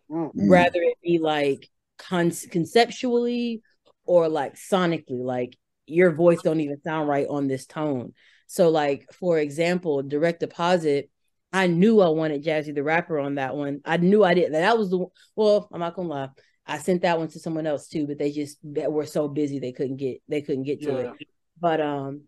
[0.09, 0.49] Mm-hmm.
[0.49, 3.61] Rather it be like con- conceptually
[4.05, 8.13] or like sonically, like your voice don't even sound right on this tone.
[8.47, 11.09] So, like for example, direct deposit.
[11.53, 13.79] I knew I wanted Jazzy the rapper on that one.
[13.85, 14.53] I knew I did.
[14.53, 15.69] That was the well.
[15.71, 16.29] I'm not gonna lie.
[16.67, 19.71] I sent that one to someone else too, but they just were so busy they
[19.71, 20.97] couldn't get they couldn't get to yeah.
[20.97, 21.27] it.
[21.59, 22.23] But um,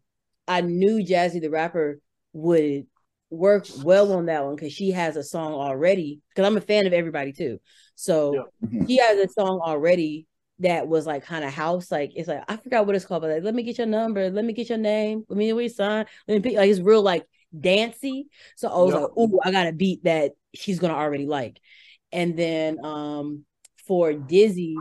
[0.48, 2.00] I knew Jazzy the rapper
[2.34, 2.86] would
[3.30, 6.22] work well on that one because she has a song already.
[6.30, 7.60] Because I'm a fan of everybody too.
[7.96, 8.68] So yeah.
[8.68, 8.86] Mm-hmm.
[8.86, 10.28] she has a song already
[10.60, 13.32] that was like kind of house, like it's like I forgot what it's called, but
[13.32, 15.64] like let me get your number, let me get your name, let me know where
[15.64, 17.26] you sign, let me pick like it's real like
[17.58, 18.28] dancey.
[18.56, 19.00] So I was yeah.
[19.02, 21.60] like, oh, I got a beat that she's gonna already like.
[22.12, 23.46] And then um
[23.88, 24.78] for Dizzy,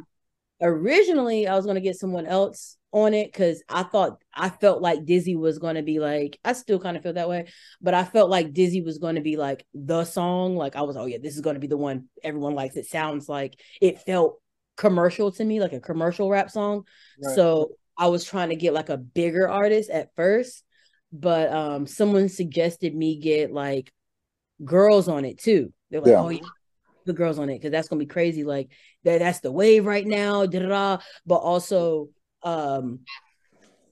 [0.63, 5.05] originally I was gonna get someone else on it because I thought I felt like
[5.05, 7.47] Dizzy was going to be like I still kind of feel that way,
[7.81, 10.57] but I felt like Dizzy was going to be like the song.
[10.57, 12.75] Like I was, oh yeah, this is going to be the one everyone likes.
[12.77, 14.41] It sounds like it felt
[14.79, 16.85] commercial to me, like a commercial rap song.
[17.23, 17.37] Right.
[17.37, 20.65] So I was trying to get like a bigger artist at first,
[21.13, 23.93] but um someone suggested me get like
[24.65, 25.71] girls on it too.
[25.91, 26.23] They're like, yeah.
[26.23, 26.41] oh yeah,
[27.05, 28.43] the girls on it because that's gonna be crazy.
[28.43, 28.71] Like
[29.05, 30.47] that, that's the wave right now.
[30.47, 31.03] Da-da-da.
[31.27, 32.09] But also
[32.47, 33.01] um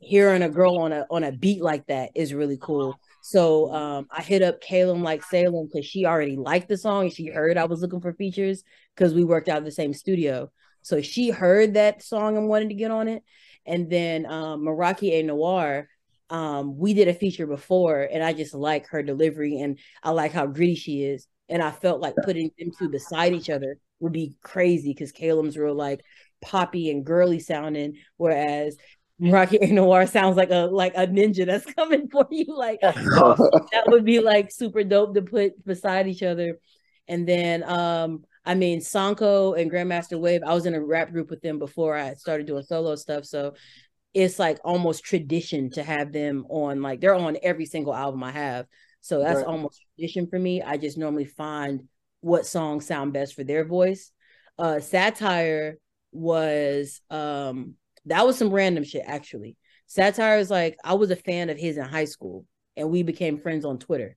[0.00, 2.98] hearing a girl on a on a beat like that is really cool.
[3.22, 7.12] So um I hit up Caleb like Salem because she already liked the song and
[7.12, 8.62] she heard I was looking for features
[8.94, 10.50] because we worked out in the same studio.
[10.82, 13.24] So she heard that song and wanted to get on it.
[13.66, 15.88] And then um Meraki A Noir,
[16.30, 20.32] um, we did a feature before and I just like her delivery and I like
[20.32, 21.26] how gritty she is.
[21.48, 25.57] And I felt like putting them two beside each other would be crazy because Caleb's
[25.57, 26.05] real like
[26.45, 28.76] poppy and girly sounding, whereas
[29.18, 32.47] Rocky A Noir sounds like a like a ninja that's coming for you.
[32.49, 36.59] Like that would be like super dope to put beside each other.
[37.09, 41.30] And then um I mean, Sanko and Grandmaster Wave, I was in a rap group
[41.30, 43.24] with them before I started doing solo stuff.
[43.24, 43.55] So
[44.12, 48.32] it's like almost tradition to have them on, like, they're on every single album I
[48.32, 48.66] have.
[49.01, 49.47] So that's right.
[49.47, 50.61] almost tradition for me.
[50.62, 51.88] I just normally find
[52.20, 54.12] what songs sound best for their voice.
[54.59, 55.78] Uh Satire
[56.14, 57.74] was um
[58.06, 59.56] that was some random shit actually.
[59.86, 62.46] Satire is like I was a fan of his in high school
[62.76, 64.16] and we became friends on Twitter.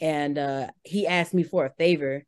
[0.00, 2.24] And uh he asked me for a favor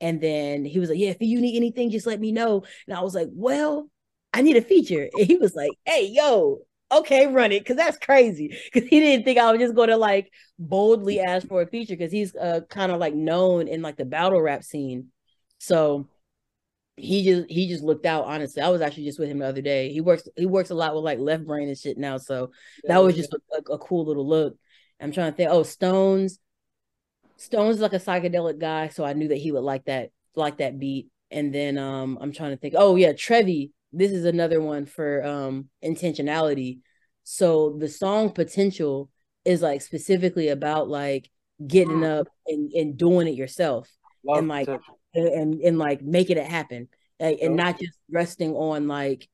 [0.00, 2.64] and then he was like, Yeah, if you need anything, just let me know.
[2.86, 3.90] And I was like, Well,
[4.32, 5.08] I need a feature.
[5.18, 6.58] And he was like, Hey, yo,
[6.92, 7.64] okay, run it.
[7.66, 8.56] Cause that's crazy.
[8.74, 12.12] Cause he didn't think I was just to like boldly ask for a feature because
[12.12, 15.08] he's uh kind of like known in like the battle rap scene.
[15.58, 16.08] So
[16.96, 18.62] he just he just looked out honestly.
[18.62, 19.92] I was actually just with him the other day.
[19.92, 22.50] He works he works a lot with like left brain and shit now so
[22.84, 24.56] yeah, that was just a, a, cool little look.
[25.00, 26.38] I'm trying to think oh stones
[27.36, 30.58] stones is like a psychedelic guy so i knew that he would like that like
[30.58, 31.08] that beat.
[31.30, 33.72] And then um i'm trying to think oh yeah trevi.
[33.92, 36.80] This is another one for um intentionality.
[37.24, 39.10] So the song potential
[39.44, 41.28] is like specifically about like
[41.66, 42.20] getting mm.
[42.20, 43.90] up and, and doing it yourself.
[44.24, 46.88] Love and like potential and and like making it happen
[47.18, 49.28] and, and not just resting on like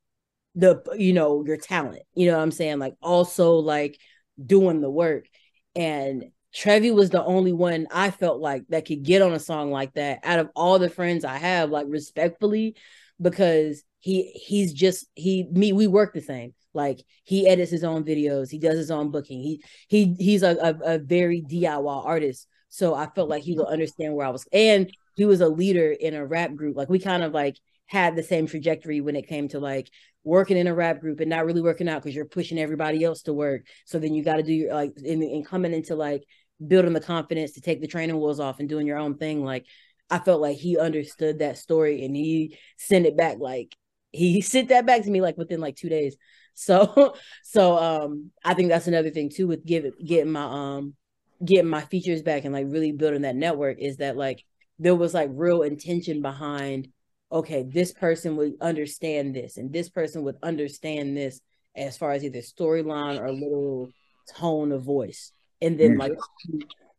[0.55, 3.99] the you know your talent you know what i'm saying like also like
[4.45, 5.27] doing the work
[5.75, 6.25] and
[6.55, 9.95] Trevi was the only one I felt like that could get on a song like
[9.95, 12.77] that out of all the friends I have, like respectfully,
[13.21, 16.55] because he he's just he me we work the same.
[16.75, 19.41] Like he edits his own videos, he does his own booking.
[19.41, 22.47] He he he's a, a, a very DIY artist.
[22.69, 24.47] So I felt like he would understand where I was.
[24.53, 26.77] And he was a leader in a rap group.
[26.77, 29.91] Like we kind of like had the same trajectory when it came to like
[30.25, 33.23] working in a rap group and not really working out because you're pushing everybody else
[33.23, 33.67] to work.
[33.85, 36.25] So then you got to do your like and, coming into like
[36.65, 39.45] building the confidence to take the training wheels off and doing your own thing.
[39.45, 39.67] Like
[40.11, 43.77] I felt like he understood that story and he sent it back like
[44.13, 46.17] he sent that back to me like within like two days.
[46.55, 50.95] So so um I think that's another thing too with giving getting my um
[51.43, 54.45] getting my features back and like really building that network is that like
[54.83, 56.89] there was like real intention behind
[57.31, 61.41] okay this person would understand this and this person would understand this
[61.77, 63.89] as far as either storyline or little
[64.37, 65.33] tone of voice.
[65.63, 66.01] And then mm.
[66.01, 66.13] like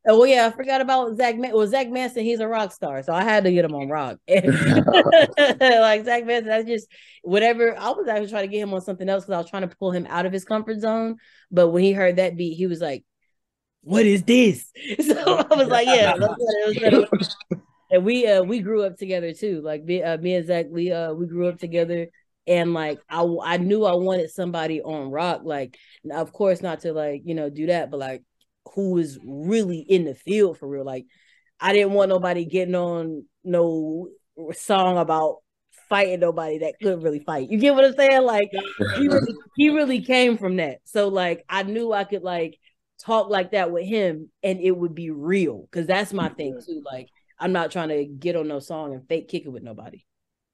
[0.08, 3.14] oh yeah i forgot about zach Man- well zach manson he's a rock star so
[3.14, 4.18] i had to get him on rock.
[4.28, 6.88] Like zach manson that's just
[7.24, 9.68] whatever i was actually trying to get him on something else because i was trying
[9.68, 11.18] to pull him out of his comfort zone
[11.52, 13.04] but when he heard that beat he was like
[13.84, 14.72] what is this?
[15.02, 16.16] So oh, I was like, yeah,
[17.94, 19.62] and we uh we grew up together too.
[19.62, 22.08] Like me, uh, me and Zach, we uh we grew up together,
[22.48, 25.41] and like I I knew I wanted somebody on rock.
[25.44, 25.78] Like,
[26.12, 28.24] of course, not to like you know do that, but like
[28.74, 30.84] who was really in the field for real.
[30.84, 31.06] Like,
[31.60, 34.10] I didn't want nobody getting on no
[34.54, 35.38] song about
[35.88, 37.52] fighting nobody that couldn't really fight.
[37.52, 38.24] You get what I'm saying?
[38.24, 38.50] Like
[38.98, 40.80] he really, he really came from that.
[40.86, 42.58] So like I knew I could like
[43.00, 46.82] talk like that with him and it would be real because that's my thing too.
[46.84, 47.10] Like
[47.44, 50.06] I'm not trying to get on no song and fake kick it with nobody.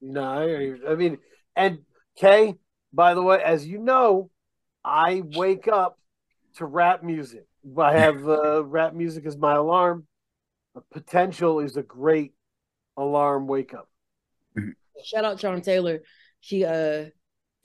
[0.02, 1.20] No, I, I mean,
[1.56, 1.80] and
[2.18, 2.56] Kay,
[2.92, 4.32] by the way, as you know,
[4.84, 6.00] I wake up
[6.56, 7.46] to rap music.
[7.78, 10.08] I have uh, rap music as my alarm.
[10.92, 12.34] Potential is a great
[12.98, 13.90] alarm wake up.
[15.04, 16.00] Shout out Sean Taylor.
[16.40, 17.06] She uh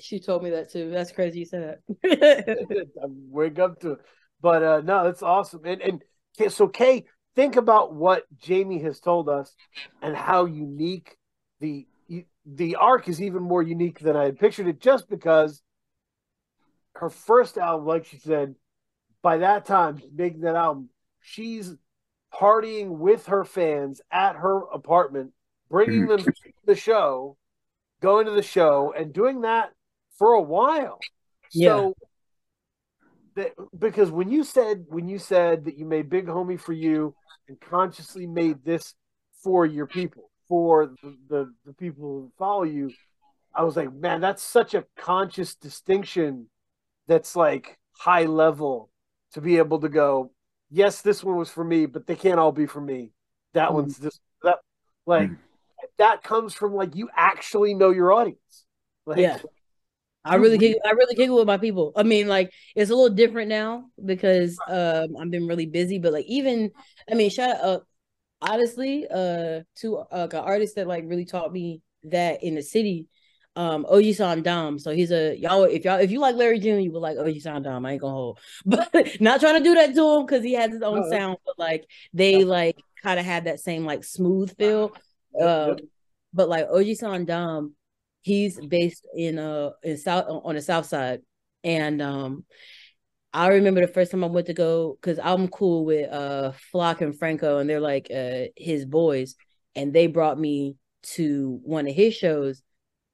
[0.01, 0.91] she told me that too.
[0.91, 2.89] That's crazy you said that.
[3.03, 3.99] I wake up to
[4.45, 5.63] but uh, no, that's awesome.
[5.65, 9.55] And and so Kay, think about what Jamee has told us
[10.03, 11.17] and how unique
[11.61, 11.87] the
[12.47, 14.81] the arc is even more unique than I had pictured it.
[14.81, 15.63] Just because
[16.95, 18.55] her first album, like she said,
[19.23, 20.91] by that time making that album,
[21.23, 21.75] she's
[22.33, 25.33] partying with her fans at her apartment,
[25.71, 26.51] bringing them to mm-hmm.
[26.67, 27.37] the show,
[28.03, 29.73] going to the show, and doing that
[30.19, 30.99] for a while.
[31.53, 31.69] Yeah.
[31.69, 31.95] So
[33.37, 37.15] that because when you said when you said that you made big homie for you
[37.49, 38.95] and consciously made this
[39.43, 42.93] for your people for the, the, the people who follow you
[43.55, 46.47] i was like man that's such a conscious distinction
[47.07, 48.91] that's like high level
[49.33, 50.31] to be able to go
[50.71, 53.11] yes this one was for me but they can't all be for me
[53.53, 53.75] that mm.
[53.75, 54.59] one's this that
[55.07, 55.37] like mm.
[55.99, 58.65] that comes from like you actually know your audience
[59.07, 59.39] like yeah
[60.25, 61.93] I really kick, I really it with my people.
[61.97, 66.13] I mean, like it's a little different now because um I've been really busy, but
[66.13, 66.71] like even
[67.11, 67.87] I mean, shout out
[68.41, 73.07] honestly uh to uh, an artist that like really taught me that in the city.
[73.57, 74.79] Um Oji Dom.
[74.79, 77.63] So he's a y'all if y'all if you like Larry June, you would like Oji
[77.63, 77.85] Dom.
[77.87, 78.41] I ain't gonna hold.
[78.65, 81.37] But not trying to do that to him because he has his own no, sound,
[81.45, 84.93] but like they like kind of had that same like smooth feel.
[85.41, 85.75] Uh,
[86.33, 87.73] but like OG Sandam,
[88.25, 91.21] he's based in uh in south on the south side,
[91.63, 92.45] and um,
[93.33, 97.03] I remember the first time I went to go because I'm cool with uh Flock
[97.03, 99.37] and Franco, and they're like uh his boys,
[99.77, 100.77] and they brought me
[101.15, 102.63] to one of his shows,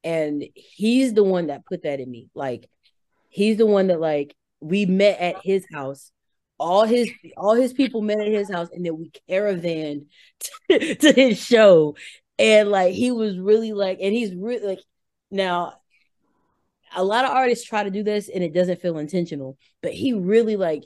[0.05, 2.29] and he's the one that put that in me.
[2.35, 2.71] Like,
[3.29, 6.13] he's the one that like we met at his house.
[6.59, 10.07] All his all his people met at his house and then we caravaned
[10.71, 11.97] to, to his show.
[12.39, 14.81] And like he was really like and he's really like
[15.31, 15.75] now
[16.95, 20.13] a lot of artists try to do this and it doesn't feel intentional but he
[20.13, 20.85] really like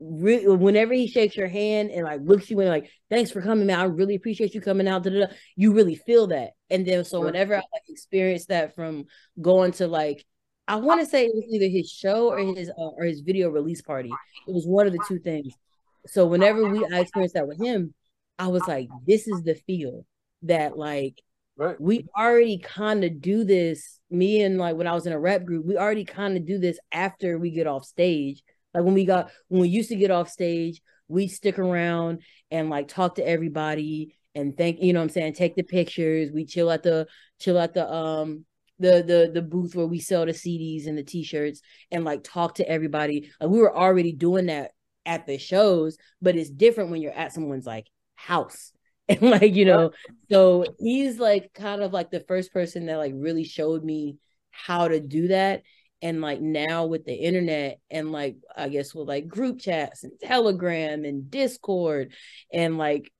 [0.00, 3.66] really whenever he shakes your hand and like looks you and like thanks for coming
[3.66, 5.32] man i really appreciate you coming out da-da-da.
[5.56, 9.06] you really feel that and then so whenever i like experience that from
[9.40, 10.24] going to like
[10.68, 13.48] I want to say it was either his show or his uh, or his video
[13.48, 14.10] release party.
[14.46, 15.54] It was one of the two things.
[16.06, 17.94] So whenever we I experienced that with him,
[18.38, 20.04] I was like, this is the feel
[20.42, 21.22] that like
[21.58, 21.80] right.
[21.80, 24.00] we already kind of do this.
[24.10, 26.58] Me and like when I was in a rap group, we already kind of do
[26.58, 28.42] this after we get off stage.
[28.72, 32.70] Like when we got when we used to get off stage, we stick around and
[32.70, 36.30] like talk to everybody and thank you know what I'm saying, take the pictures.
[36.32, 37.06] We chill at the
[37.40, 38.44] chill at the um
[38.78, 42.54] the the the booth where we sell the CDs and the t-shirts and like talk
[42.56, 43.30] to everybody.
[43.40, 44.72] Like we were already doing that
[45.04, 48.72] at the shows, but it's different when you're at someone's like house.
[49.20, 49.92] And like, you know,
[50.30, 54.18] so he's like kind of like the first person that like really showed me
[54.50, 55.62] how to do that.
[56.02, 60.12] And like now with the internet and like I guess with like group chats and
[60.20, 62.12] Telegram and Discord
[62.52, 63.10] and like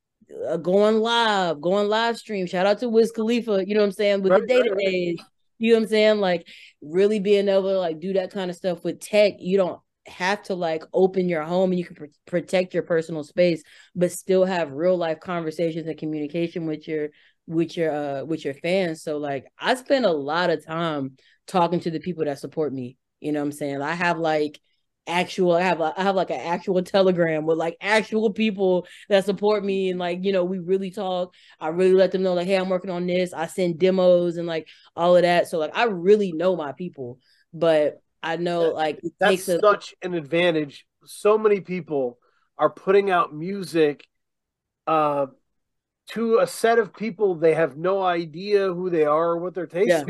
[0.47, 2.47] uh, going live, going live stream.
[2.47, 5.18] Shout out to Wiz Khalifa, you know what I'm saying, with right, the data days.
[5.59, 6.18] You know what I'm saying?
[6.20, 6.47] Like
[6.82, 10.42] really being able to like do that kind of stuff with tech, you don't have
[10.44, 13.62] to like open your home and you can pr- protect your personal space
[13.94, 17.09] but still have real life conversations and communication with your
[17.46, 19.02] with your uh with your fans.
[19.02, 22.96] So like i spend a lot of time talking to the people that support me.
[23.20, 23.82] You know what i'm saying?
[23.82, 24.61] I have like
[25.06, 29.24] actual I have a, I have like an actual telegram with like actual people that
[29.24, 31.34] support me and like you know we really talk.
[31.59, 33.32] I really let them know like hey I'm working on this.
[33.32, 35.48] I send demos and like all of that.
[35.48, 37.18] So like I really know my people
[37.52, 40.86] but I know like it that's a, such an advantage.
[41.04, 42.18] So many people
[42.56, 44.06] are putting out music
[44.86, 45.26] uh
[46.08, 49.66] to a set of people they have no idea who they are or what they're
[49.66, 50.08] tasting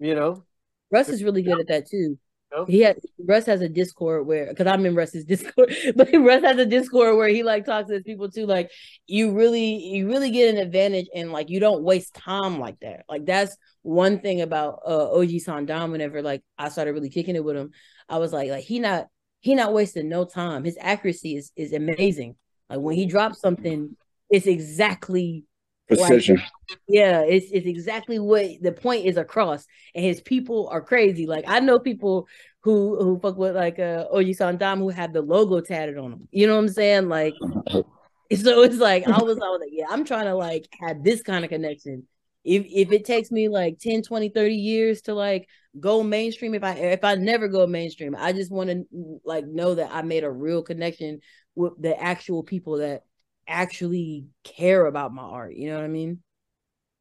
[0.00, 0.08] yeah.
[0.08, 0.44] you know?
[0.90, 2.18] Russ is really good at that too
[2.66, 6.58] he had Russ has a Discord where because I'm in Russ's Discord, but Russ has
[6.58, 8.46] a Discord where he like talks to his people too.
[8.46, 8.70] Like
[9.06, 13.04] you really, you really get an advantage and like you don't waste time like that.
[13.08, 15.92] Like that's one thing about uh OG Sandam.
[15.92, 17.72] Whenever like I started really kicking it with him,
[18.08, 19.06] I was like, like he not
[19.40, 20.64] he not wasting no time.
[20.64, 22.36] His accuracy is is amazing.
[22.70, 23.96] Like when he drops something,
[24.30, 25.44] it's exactly
[25.88, 26.36] precision.
[26.36, 31.26] Like, yeah, it's it's exactly what the point is across, and his people are crazy.
[31.26, 32.28] Like I know people
[32.62, 36.28] who who fuck with like uh Oji Sandam who have the logo tatted on them.
[36.30, 37.08] You know what I'm saying?
[37.08, 37.34] Like,
[37.72, 37.84] so
[38.30, 41.44] it's like I was, I was like, yeah, I'm trying to like have this kind
[41.44, 42.06] of connection.
[42.44, 45.48] If if it takes me like 10, 20, 30 years to like
[45.80, 49.74] go mainstream, if I if I never go mainstream, I just want to like know
[49.74, 51.20] that I made a real connection
[51.54, 53.02] with the actual people that
[53.48, 55.54] actually care about my art.
[55.54, 56.22] You know what I mean?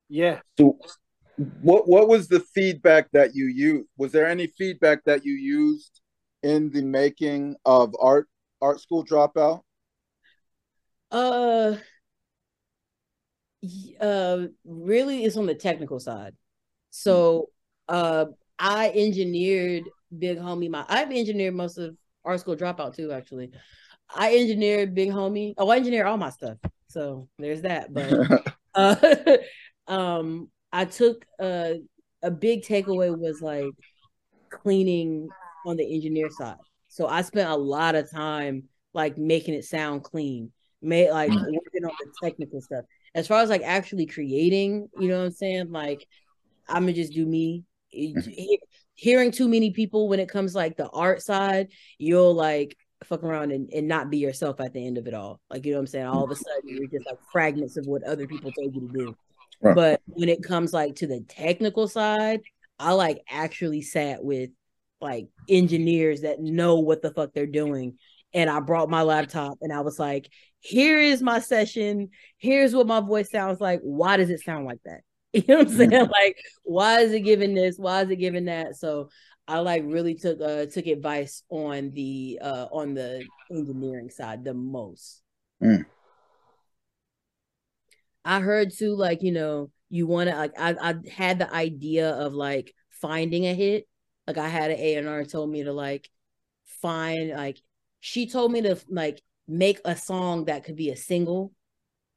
[0.10, 0.39] Yeah.
[0.58, 0.78] So
[1.62, 3.88] what what was the feedback that you used?
[3.98, 6.02] Was there any feedback that you used
[6.43, 8.28] in the making of art
[8.62, 9.62] art school dropout?
[11.12, 11.78] Uh
[14.00, 16.34] uh really it's on the technical side.
[16.89, 17.50] So
[17.88, 18.26] uh
[18.58, 19.84] I engineered
[20.18, 21.95] Big Homie my I've engineered most of
[22.26, 23.52] art school dropout too actually.
[24.14, 25.53] I engineered Big Homie.
[25.58, 26.58] Oh, I engineer all my stuff.
[26.88, 27.93] So there's that.
[27.93, 29.38] But uh,
[29.91, 31.82] um, I took a
[32.22, 33.74] a big takeaway was like
[34.49, 35.30] cleaning
[35.66, 36.58] on the engineer side.
[36.88, 40.51] So I spent a lot of time like making it sound clean,
[40.82, 41.36] made like mm.
[41.36, 42.86] working on the technical stuff.
[43.14, 45.72] As far as like actually creating, you know what I'm saying?
[45.72, 46.08] Like
[46.68, 47.64] I'm gonna just do me.
[47.95, 48.53] Mm-hmm.
[48.95, 53.52] Hearing too many people when it comes like the art side, you'll like fuck around
[53.52, 55.39] and, and not be yourself at the end of it all.
[55.50, 56.06] Like, you know what I'm saying?
[56.06, 58.93] All of a sudden you're just like fragments of what other people told you to
[58.93, 59.16] do.
[59.62, 59.76] Right.
[59.76, 62.41] But when it comes like to the technical side,
[62.80, 64.50] I like actually sat with
[65.02, 67.98] like engineers that know what the fuck they're doing.
[68.34, 70.30] And I brought my laptop and I was like,
[70.60, 72.10] here is my session.
[72.38, 73.80] Here's what my voice sounds like.
[73.82, 75.02] Why does it sound like that?
[75.34, 75.89] You know what I'm saying?
[75.91, 76.12] Mm-hmm.
[76.12, 77.78] Like, why is it giving this?
[77.78, 78.76] Why is it giving that?
[78.76, 79.10] So
[79.48, 84.54] I like really took uh took advice on the uh on the engineering side the
[84.54, 85.22] most.
[85.64, 85.86] Mm.
[88.26, 92.10] I heard too, like you know, you want to like I, I had the idea
[92.10, 93.88] of like finding a hit
[94.26, 96.10] like i had an a&r told me to like
[96.82, 97.62] find like
[98.00, 101.54] she told me to like make a song that could be a single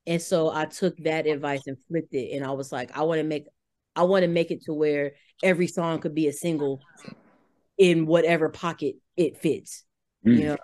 [0.06, 3.18] and so i took that advice and flipped it and i was like i want
[3.18, 3.46] to make
[3.94, 5.12] i want to make it to where
[5.42, 6.82] every song could be a single
[7.80, 9.84] in whatever pocket it fits
[10.24, 10.38] mm.
[10.38, 10.56] you know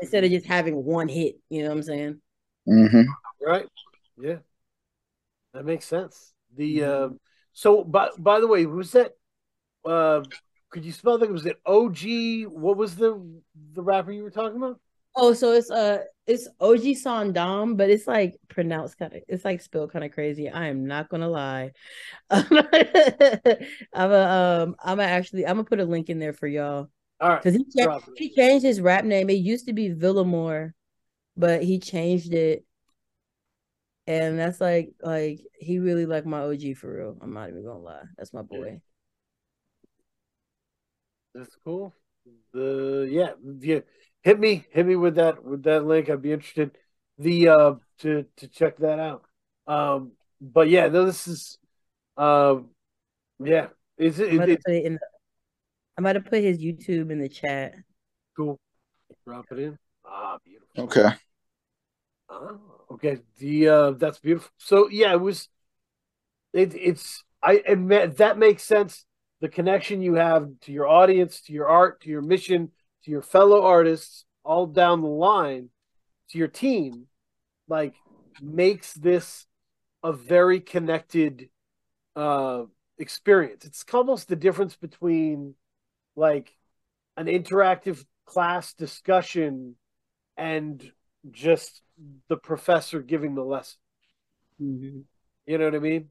[0.00, 2.20] instead of just having one hit you know what i'm saying
[2.66, 3.02] mm-hmm.
[3.44, 3.66] right
[4.18, 4.36] yeah
[5.54, 6.32] that makes sense.
[6.56, 7.08] The uh,
[7.52, 9.12] so by by the way, was that
[9.84, 10.22] uh,
[10.70, 11.30] could you spell that?
[11.30, 12.48] Was it OG?
[12.48, 13.24] What was the
[13.72, 14.80] the rapper you were talking about?
[15.16, 19.60] Oh, so it's uh it's OG Sondam, but it's like pronounced kind of it's like
[19.60, 20.48] spelled kind of crazy.
[20.48, 21.72] I am not gonna lie.
[22.30, 22.52] I'm
[23.94, 26.88] a um I'm a actually I'm gonna put a link in there for y'all.
[27.20, 27.42] All right.
[27.42, 29.30] Because he, cha- he changed his rap name.
[29.30, 30.72] It used to be Villamore,
[31.36, 32.64] but he changed it
[34.06, 37.16] and that's like like he really like my OG for real.
[37.20, 38.04] I'm not even gonna lie.
[38.16, 38.80] That's my boy.
[41.34, 41.94] That's cool.
[42.52, 43.80] The yeah, yeah.
[44.24, 46.08] Hit me, hit me with that with that link.
[46.08, 46.72] I'd be interested
[47.18, 49.24] the uh to to check that out.
[49.66, 51.58] Um, but yeah, no, this is
[52.16, 52.70] um,
[53.38, 53.68] yeah.
[53.98, 54.32] Is it?
[54.34, 55.00] it, it in the,
[55.96, 57.74] I might have put his YouTube in the chat.
[58.36, 58.58] Cool.
[59.26, 59.78] Drop it in.
[60.04, 60.84] Ah, beautiful.
[60.84, 61.14] Okay.
[62.28, 62.58] Oh,
[62.92, 63.18] okay.
[63.38, 64.50] The uh that's beautiful.
[64.56, 65.48] So yeah, it was
[66.52, 69.04] it it's I admit that makes sense.
[69.40, 72.72] The connection you have to your audience, to your art, to your mission,
[73.04, 75.70] to your fellow artists, all down the line,
[76.30, 77.06] to your team,
[77.68, 77.94] like
[78.42, 79.46] makes this
[80.02, 81.48] a very connected
[82.16, 82.64] uh
[82.98, 83.64] experience.
[83.64, 85.54] It's almost the difference between
[86.16, 86.56] like
[87.16, 89.76] an interactive class discussion
[90.36, 90.92] and
[91.30, 91.82] just
[92.28, 93.78] the professor giving the lesson.
[94.60, 95.00] Mm-hmm.
[95.46, 96.08] You know what I mean?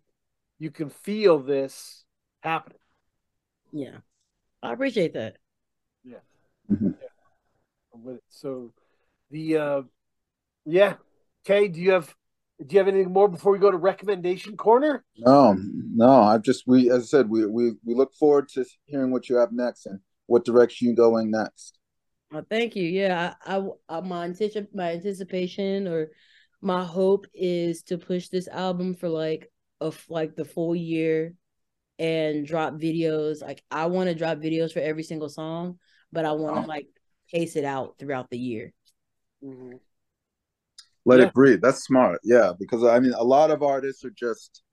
[0.59, 2.03] You can feel this
[2.41, 2.77] happening.
[3.71, 3.97] Yeah,
[4.61, 5.37] I appreciate that.
[6.03, 6.19] Yeah,
[6.73, 6.87] mm-hmm.
[6.87, 7.99] yeah.
[8.03, 8.23] with it.
[8.29, 8.73] So,
[9.31, 9.81] the uh,
[10.65, 10.95] yeah,
[11.45, 12.13] Kay, do you have
[12.65, 15.03] do you have anything more before we go to recommendation corner?
[15.17, 16.21] No, no.
[16.23, 19.35] I've just we as I said we we we look forward to hearing what you
[19.37, 21.77] have next and what direction you're going next.
[22.33, 22.83] Oh, thank you.
[22.83, 26.09] Yeah, I, I, I my anticip- my anticipation or
[26.61, 29.51] my hope is to push this album for like
[29.81, 31.35] a like the full year
[31.99, 33.41] and drop videos.
[33.41, 35.77] Like I want to drop videos for every single song,
[36.13, 36.67] but I want to oh.
[36.67, 36.87] like
[37.31, 38.73] pace it out throughout the year.
[39.43, 39.77] Mm-hmm.
[41.05, 41.25] Let yeah.
[41.25, 41.61] it breathe.
[41.61, 42.21] That's smart.
[42.23, 44.63] Yeah, because I mean, a lot of artists are just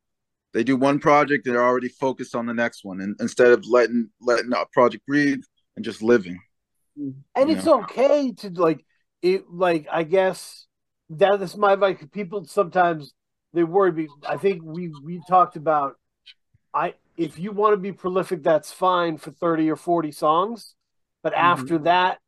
[0.53, 3.67] they do one project and they're already focused on the next one, and instead of
[3.67, 5.43] letting letting a project breathe
[5.77, 6.39] and just living.
[7.35, 8.85] And it's okay to like
[9.23, 9.51] it.
[9.51, 10.67] Like I guess
[11.11, 11.97] that is my advice.
[12.13, 13.15] People sometimes
[13.53, 13.93] they worry.
[13.93, 14.09] Me.
[14.29, 15.97] I think we we talked about.
[16.75, 20.75] I if you want to be prolific, that's fine for thirty or forty songs,
[21.23, 21.45] but mm-hmm.
[21.45, 22.19] after that,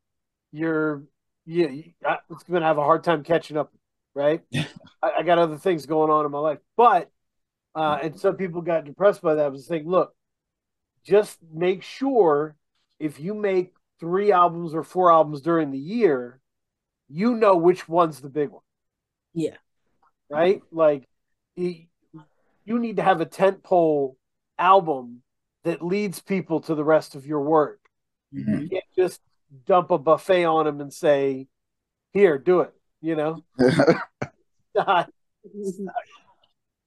[0.52, 1.02] you're
[1.44, 1.68] yeah,
[2.30, 3.72] it's going to have a hard time catching up.
[4.14, 4.42] Right?
[5.02, 7.10] I, I, got other things going on in my life, but
[7.74, 9.46] uh, and some people got depressed by that.
[9.46, 10.14] I was saying, look,
[11.04, 12.56] just make sure
[13.00, 16.40] if you make three albums or four albums during the year,
[17.08, 18.62] you know which one's the big one.
[19.34, 19.56] Yeah.
[20.28, 20.62] Right?
[20.70, 21.08] Like
[21.56, 21.86] you
[22.66, 24.16] need to have a tent pole
[24.58, 25.22] album
[25.64, 27.78] that leads people to the rest of your work.
[28.34, 28.62] Mm-hmm.
[28.62, 29.20] You can't just
[29.66, 31.48] dump a buffet on them and say,
[32.12, 33.44] "Here, do it." You know,
[34.74, 35.10] not,
[35.54, 35.94] not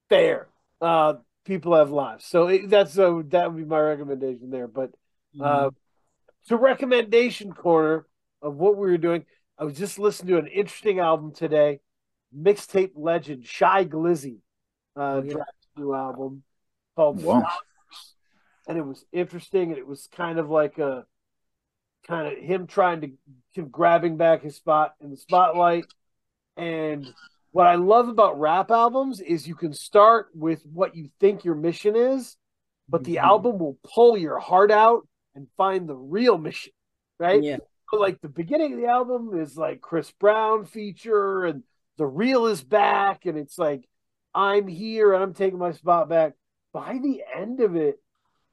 [0.08, 0.48] fair.
[0.80, 4.68] Uh, people have lives, so it, that's uh, that would be my recommendation there.
[4.68, 4.90] But
[5.40, 5.68] uh, mm-hmm
[6.48, 8.06] to recommendation corner
[8.42, 9.24] of what we were doing.
[9.58, 11.80] I was just listening to an interesting album today,
[12.36, 14.38] mixtape legend Shy Glizzy,
[14.96, 15.34] uh, oh, yeah.
[15.76, 16.42] new album
[16.94, 17.40] called wow.
[17.40, 18.14] Flowers,
[18.68, 21.04] and it was interesting, and it was kind of like a
[22.06, 23.10] kind of him trying to,
[23.54, 25.86] to grabbing back his spot in the spotlight.
[26.56, 27.12] And
[27.52, 31.54] what I love about rap albums is you can start with what you think your
[31.54, 32.36] mission is,
[32.88, 33.26] but the mm-hmm.
[33.26, 36.72] album will pull your heart out and find the real mission,
[37.18, 37.42] right?
[37.42, 37.58] Yeah.
[37.90, 41.62] So like the beginning of the album is like Chris Brown feature, and
[41.98, 43.88] the real is back, and it's like
[44.34, 46.32] I'm here and I'm taking my spot back.
[46.72, 48.00] By the end of it,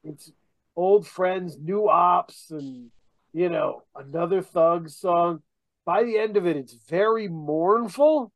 [0.02, 0.30] it's
[0.76, 2.90] old friends, new ops, and
[3.34, 5.42] you know another thug song.
[5.84, 8.32] By the end of it, it's very mournful,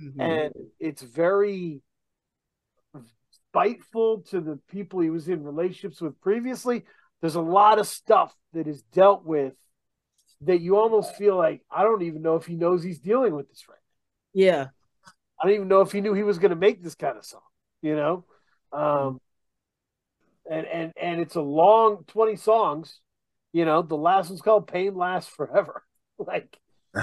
[0.00, 0.20] mm-hmm.
[0.20, 1.82] and it's very
[3.52, 6.84] spiteful to the people he was in relationships with previously,
[7.20, 9.52] there's a lot of stuff that is dealt with
[10.40, 13.48] that you almost feel like I don't even know if he knows he's dealing with
[13.48, 14.40] this right now.
[14.42, 14.66] Yeah.
[15.40, 17.24] I don't even know if he knew he was going to make this kind of
[17.24, 17.42] song,
[17.82, 18.24] you know?
[18.72, 19.20] Um,
[20.50, 23.00] and and and it's a long twenty songs.
[23.52, 25.84] You know, the last one's called "Pain Lasts Forever."
[26.18, 26.58] like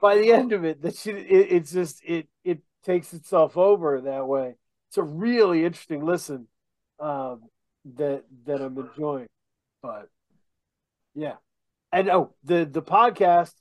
[0.00, 4.00] by the end of it, that shit, it, it's just it it takes itself over
[4.02, 4.56] that way.
[4.88, 6.48] It's a really interesting listen
[6.98, 7.42] um,
[7.96, 9.28] that that I'm enjoying.
[9.82, 10.08] But
[11.14, 11.34] yeah,
[11.92, 13.52] and oh, the the podcast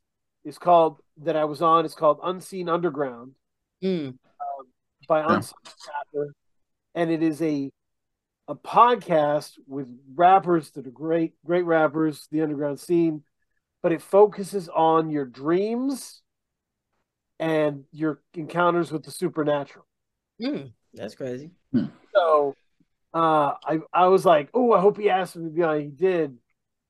[0.44, 1.86] is called that I was on.
[1.86, 3.34] It's called Unseen Underground
[3.84, 4.08] mm.
[4.08, 4.18] um,
[5.08, 5.54] by Unseen
[6.16, 6.34] Rapper,
[6.96, 7.70] and it is a
[8.48, 13.24] a podcast with rappers that are great, great rappers, the underground scene,
[13.84, 16.22] but it focuses on your dreams
[17.40, 19.86] and your encounters with the supernatural.
[20.42, 21.52] Mm, that's crazy.
[22.14, 22.56] So
[23.14, 25.80] uh, I I was like, oh, I hope he asked me to be on.
[25.82, 26.38] He did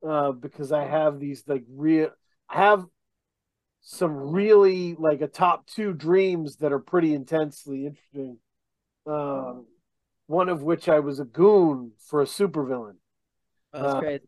[0.08, 2.12] uh, because I have these like real,
[2.50, 2.86] I have
[3.82, 8.38] some really like a top two dreams that are pretty intensely interesting.
[9.10, 9.56] Uh,
[10.28, 12.96] one of which I was a goon for a supervillain.
[13.74, 14.22] Oh, that's uh, great.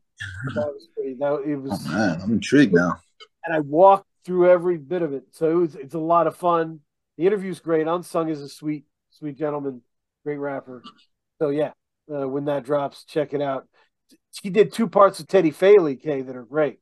[0.55, 1.85] That was pretty, that, it was.
[1.87, 2.97] Oh, man, I'm intrigued now.
[3.45, 6.35] And I walked through every bit of it, so it was, it's a lot of
[6.35, 6.81] fun.
[7.17, 7.87] The interview's great.
[7.87, 9.81] Unsung is a sweet, sweet gentleman,
[10.23, 10.83] great rapper.
[11.41, 11.71] So yeah,
[12.13, 13.67] uh, when that drops, check it out.
[14.41, 16.79] He did two parts of Teddy Faley, Kay, that are great.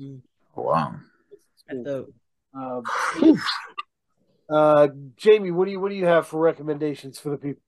[0.00, 0.20] Mm.
[0.54, 0.94] Wow.
[1.68, 2.06] Cool.
[2.54, 2.84] Um,
[4.48, 7.62] uh, Jamee, what do you what do you have for recommendations for the people?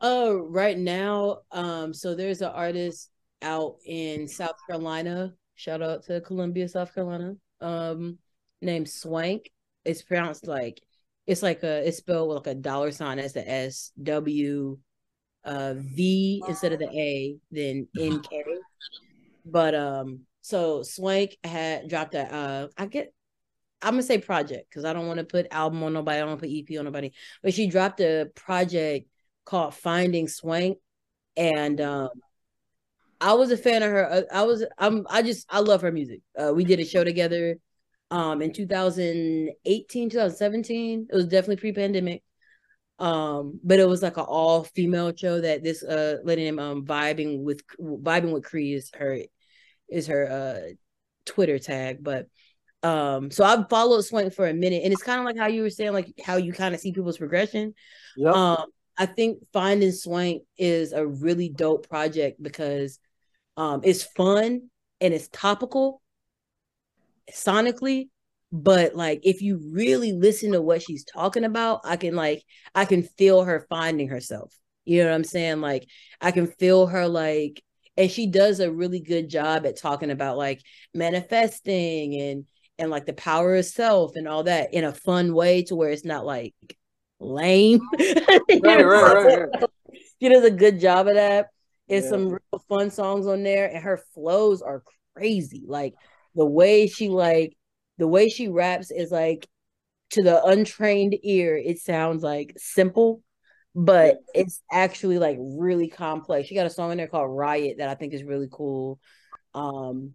[0.00, 3.10] Oh, right now, um, so there's an artist
[3.42, 5.34] out in South Carolina.
[5.56, 7.34] Shout out to Columbia, South Carolina.
[7.60, 8.18] Um,
[8.62, 9.50] named Swank.
[9.84, 10.80] It's pronounced like
[11.26, 14.78] it's like a it's spelled with like a dollar sign as the S W
[15.44, 18.42] uh V instead of the A, then N K.
[19.44, 23.12] But um, so Swank had dropped a uh I get
[23.82, 26.38] I'm gonna say project because I don't want to put album on nobody, I don't
[26.38, 27.12] put EP on nobody.
[27.42, 29.09] But she dropped a project
[29.44, 30.78] called Finding Swank,
[31.36, 32.10] and um,
[33.20, 34.10] I was a fan of her.
[34.10, 36.20] Uh, I was I'm I just I love her music.
[36.38, 37.56] Uh, we did a show together
[38.10, 42.22] um in 2018 2017 it was definitely pre-pandemic
[42.98, 46.84] um but it was like an all female show that this uh lady named um
[46.84, 49.18] vibing with vibing with cree is her
[49.88, 50.72] is her uh
[51.24, 52.26] twitter tag but
[52.82, 55.62] um so i've followed swank for a minute and it's kind of like how you
[55.62, 57.74] were saying like how you kind of see people's progression
[58.16, 58.34] yep.
[58.34, 58.64] um
[59.00, 62.98] I think Finding Swank is a really dope project because
[63.56, 64.68] um, it's fun
[65.00, 66.02] and it's topical
[67.32, 68.10] sonically,
[68.52, 72.44] but like if you really listen to what she's talking about, I can like
[72.74, 74.54] I can feel her finding herself.
[74.84, 75.62] You know what I'm saying?
[75.62, 75.86] Like
[76.20, 77.64] I can feel her like
[77.96, 80.60] and she does a really good job at talking about like
[80.92, 82.44] manifesting and
[82.78, 85.88] and like the power of self and all that in a fun way to where
[85.88, 86.54] it's not like
[87.20, 87.80] lame.
[87.98, 89.64] right, right, right, right.
[90.20, 91.48] She does a good job of that.
[91.88, 92.10] It's yeah.
[92.10, 94.82] some real fun songs on there, and her flows are
[95.14, 95.64] crazy.
[95.66, 95.94] Like
[96.34, 97.56] the way she like
[97.98, 99.48] the way she raps is like
[100.10, 103.22] to the untrained ear, it sounds like simple,
[103.74, 106.48] but it's actually like really complex.
[106.48, 108.98] She got a song in there called Riot that I think is really cool.
[109.54, 110.14] Um,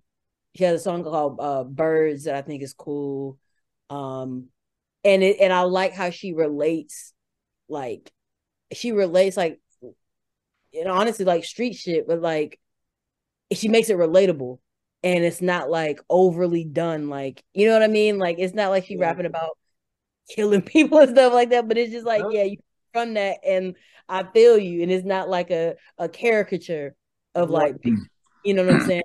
[0.56, 3.38] she has a song called uh, Birds that I think is cool.
[3.90, 4.48] Um,
[5.06, 7.14] and it and I like how she relates,
[7.70, 8.12] like
[8.74, 9.62] she relates like,
[10.74, 12.60] and honestly, like street shit, but like
[13.54, 14.58] she makes it relatable,
[15.04, 17.08] and it's not like overly done.
[17.08, 18.18] Like you know what I mean?
[18.18, 19.02] Like it's not like she yeah.
[19.02, 19.58] rapping about
[20.36, 22.58] killing people and stuff like that, but it's just like yeah, you
[22.92, 23.76] from that, and
[24.10, 26.96] I feel you, and it's not like a a caricature
[27.36, 27.98] of like, mm.
[28.44, 29.04] you know what I'm saying?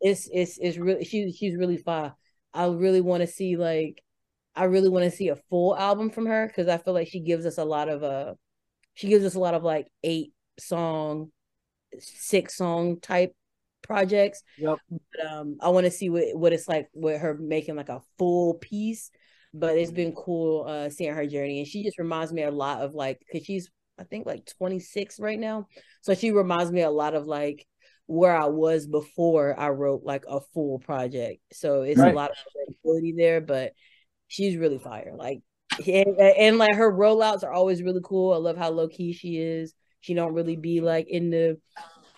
[0.00, 2.12] It's it's it's really she she's really fine.
[2.54, 4.02] I really want to see like
[4.54, 7.20] I really want to see a full album from her because I feel like she
[7.20, 8.34] gives us a lot of uh
[8.94, 11.30] she gives us a lot of like eight song,
[11.98, 13.32] six song type
[13.82, 14.42] projects.
[14.58, 14.78] Yep.
[14.90, 18.02] But um I want to see what what it's like with her making like a
[18.18, 19.10] full piece.
[19.54, 22.80] But it's been cool uh seeing her journey and she just reminds me a lot
[22.80, 25.68] of like cause she's I think like 26 right now.
[26.02, 27.66] So she reminds me a lot of like
[28.06, 31.40] where I was before I wrote like a full project.
[31.52, 32.12] So it's right.
[32.12, 32.36] a lot of
[32.84, 33.72] ability there, but
[34.32, 35.12] she's really fire.
[35.14, 35.42] Like
[35.86, 38.32] and, and like her rollouts are always really cool.
[38.32, 39.74] I love how low key she is.
[40.00, 41.58] She don't really be like in the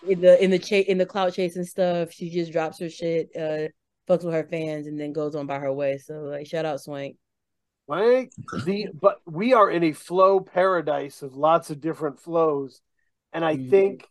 [0.07, 2.11] in the in the chase in the cloud chasing stuff.
[2.11, 3.67] She just drops her shit, uh,
[4.09, 5.97] fucks with her fans, and then goes on by her way.
[5.97, 7.17] So like, shout out Swank.
[7.85, 8.31] Swank,
[8.63, 12.81] the but we are in a flow paradise of lots of different flows,
[13.33, 13.69] and I mm-hmm.
[13.69, 14.07] think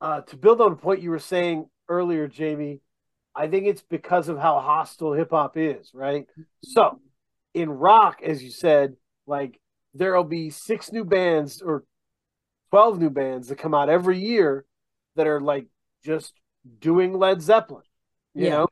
[0.00, 2.80] uh, to build on a point you were saying earlier, Jamee,
[3.34, 6.26] I think it's because of how hostile hip hop is, right?
[6.62, 7.00] So
[7.54, 8.96] in rock, as you said,
[9.26, 9.60] like
[9.94, 11.84] there'll be six new bands or
[12.70, 14.64] 12 new bands that come out every year
[15.16, 15.66] that are like
[16.04, 16.32] just
[16.80, 17.84] doing Led Zeppelin,
[18.34, 18.50] you yeah.
[18.50, 18.68] know?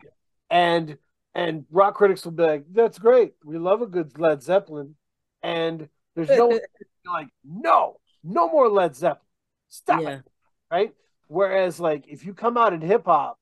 [0.48, 0.98] And
[1.35, 3.35] and rock critics will be like, "That's great.
[3.44, 4.97] We love a good Led Zeppelin."
[5.43, 6.59] And there's no
[7.07, 9.27] like, "No, no more Led Zeppelin.
[9.69, 10.09] Stop yeah.
[10.09, 10.23] it."
[10.70, 10.94] Right?
[11.28, 13.39] Whereas like if you come out in hip hop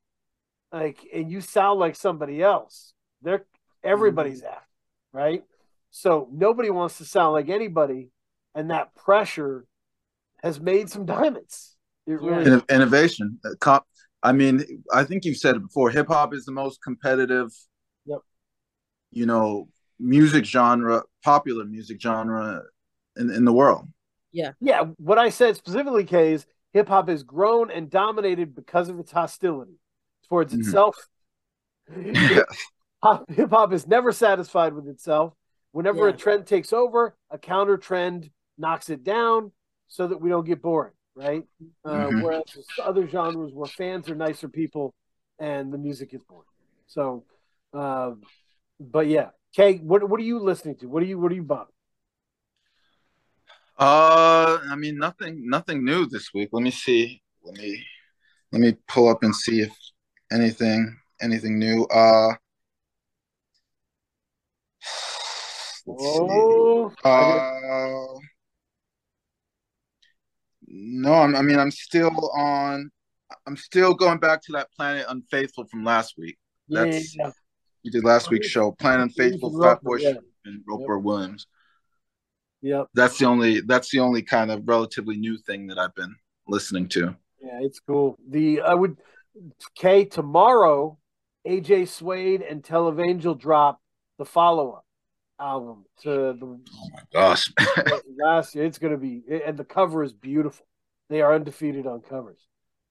[0.71, 2.93] like and you sound like somebody else,
[3.23, 3.47] they're
[3.83, 4.53] everybody's mm-hmm.
[4.53, 4.68] after,
[5.13, 5.43] right?
[5.91, 8.11] So nobody wants to sound like anybody,
[8.55, 9.67] and that pressure
[10.43, 11.77] has made some diamonds.
[12.07, 13.39] It really innovation.
[13.45, 13.81] Uh,
[14.23, 15.91] I mean, I think you've said it before.
[15.91, 17.51] Hip hop is the most competitive.
[18.07, 18.21] Yep.
[19.11, 19.69] You know,
[19.99, 22.63] music genre, popular music genre
[23.17, 23.89] in, in the world.
[24.33, 24.53] Yeah.
[24.61, 24.85] Yeah.
[24.97, 29.13] What I said specifically, Kay, is hip hop has grown and dominated because of its
[29.13, 29.79] hostility
[30.29, 30.63] towards mm-hmm.
[30.63, 30.97] itself.
[33.29, 35.35] hip hop is never satisfied with itself.
[35.73, 36.15] Whenever yeah.
[36.15, 39.53] a trend takes over, a counter trend knocks it down
[39.87, 41.45] so that we don't get bored, right?
[41.85, 42.23] Uh, mm-hmm.
[42.23, 42.43] Whereas
[42.83, 44.95] other genres where fans are nicer people
[45.39, 46.45] and the music is boring.
[46.87, 47.25] So,
[47.73, 48.13] uh,
[48.81, 50.89] but yeah, Kay, what what are you listening to?
[50.89, 51.73] What are you what are you about?
[53.79, 56.49] Uh, I mean nothing nothing new this week.
[56.53, 57.23] Let me see.
[57.45, 57.85] Let me
[58.53, 59.73] let me pull up and see if
[60.33, 61.85] anything anything new.
[61.85, 62.35] Uh
[65.89, 68.19] oh, uh,
[70.67, 72.91] no, I'm, I mean I'm still on.
[73.47, 76.39] I'm still going back to that Planet Unfaithful from last week.
[76.69, 77.31] That's yeah,
[77.83, 78.73] you did last week's show.
[78.73, 80.15] Planet Unfaithful, Flatbush, yeah.
[80.45, 81.05] and Roper yep.
[81.05, 81.47] Williams.
[82.61, 82.87] Yep.
[82.95, 83.61] That's the only.
[83.61, 86.15] That's the only kind of relatively new thing that I've been
[86.47, 87.17] listening to.
[87.41, 88.19] Yeah, it's cool.
[88.29, 88.99] The I would
[89.75, 90.99] Kay tomorrow,
[91.47, 93.81] AJ Suede and Televangel drop
[94.19, 94.85] the follow up
[95.41, 96.47] album to the.
[96.47, 97.53] Oh my gosh!
[98.19, 100.67] last year, it's going to be, and the cover is beautiful.
[101.09, 102.41] They are undefeated on covers.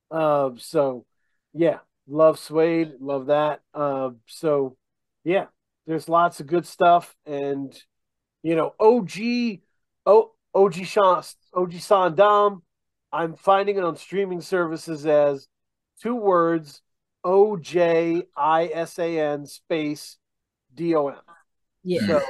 [0.10, 1.06] Um, so
[1.54, 3.62] yeah, love Suede, love that.
[3.74, 4.78] Um, so
[5.24, 5.46] yeah,
[5.86, 7.78] there's lots of good stuff, and
[8.44, 9.60] you know, OG,
[10.06, 12.62] oh, OG Sean, OG Sandam.
[13.12, 15.48] I'm finding it on streaming services as
[16.02, 16.82] two words
[17.24, 20.18] O J I S A N space
[20.74, 21.16] D O M.
[21.88, 22.06] Yeah.
[22.06, 22.22] So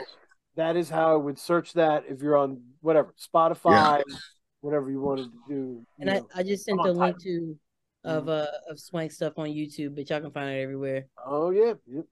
[0.55, 4.15] that is how I would search that if you're on whatever Spotify, yeah.
[4.61, 5.85] whatever you wanted to do.
[5.99, 7.57] And I, I just sent the link to
[8.03, 8.29] of mm-hmm.
[8.29, 11.07] uh of Swank stuff on YouTube, but y'all can find it everywhere.
[11.25, 11.73] Oh yeah.
[11.87, 12.05] Yep.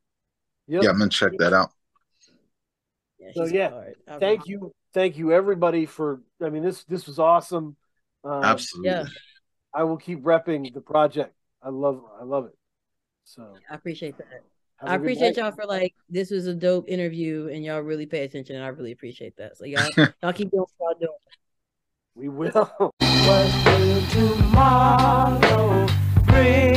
[0.68, 0.84] Yep.
[0.84, 1.70] Yeah, I'm gonna check that out.
[3.20, 3.72] Yeah, so yeah,
[4.20, 6.22] thank you, thank you everybody for.
[6.44, 7.76] I mean, this this was awesome.
[8.24, 8.90] Um, Absolutely.
[8.90, 9.06] Yeah.
[9.74, 11.36] I will keep repping the project.
[11.62, 12.58] I love I love it.
[13.24, 14.42] So I appreciate that.
[14.88, 18.56] I appreciate y'all for like this was a dope interview and y'all really pay attention
[18.56, 19.58] and I really appreciate that.
[19.58, 19.90] So y'all
[20.24, 21.18] y'all keep doing what y'all doing.
[22.16, 22.92] We will.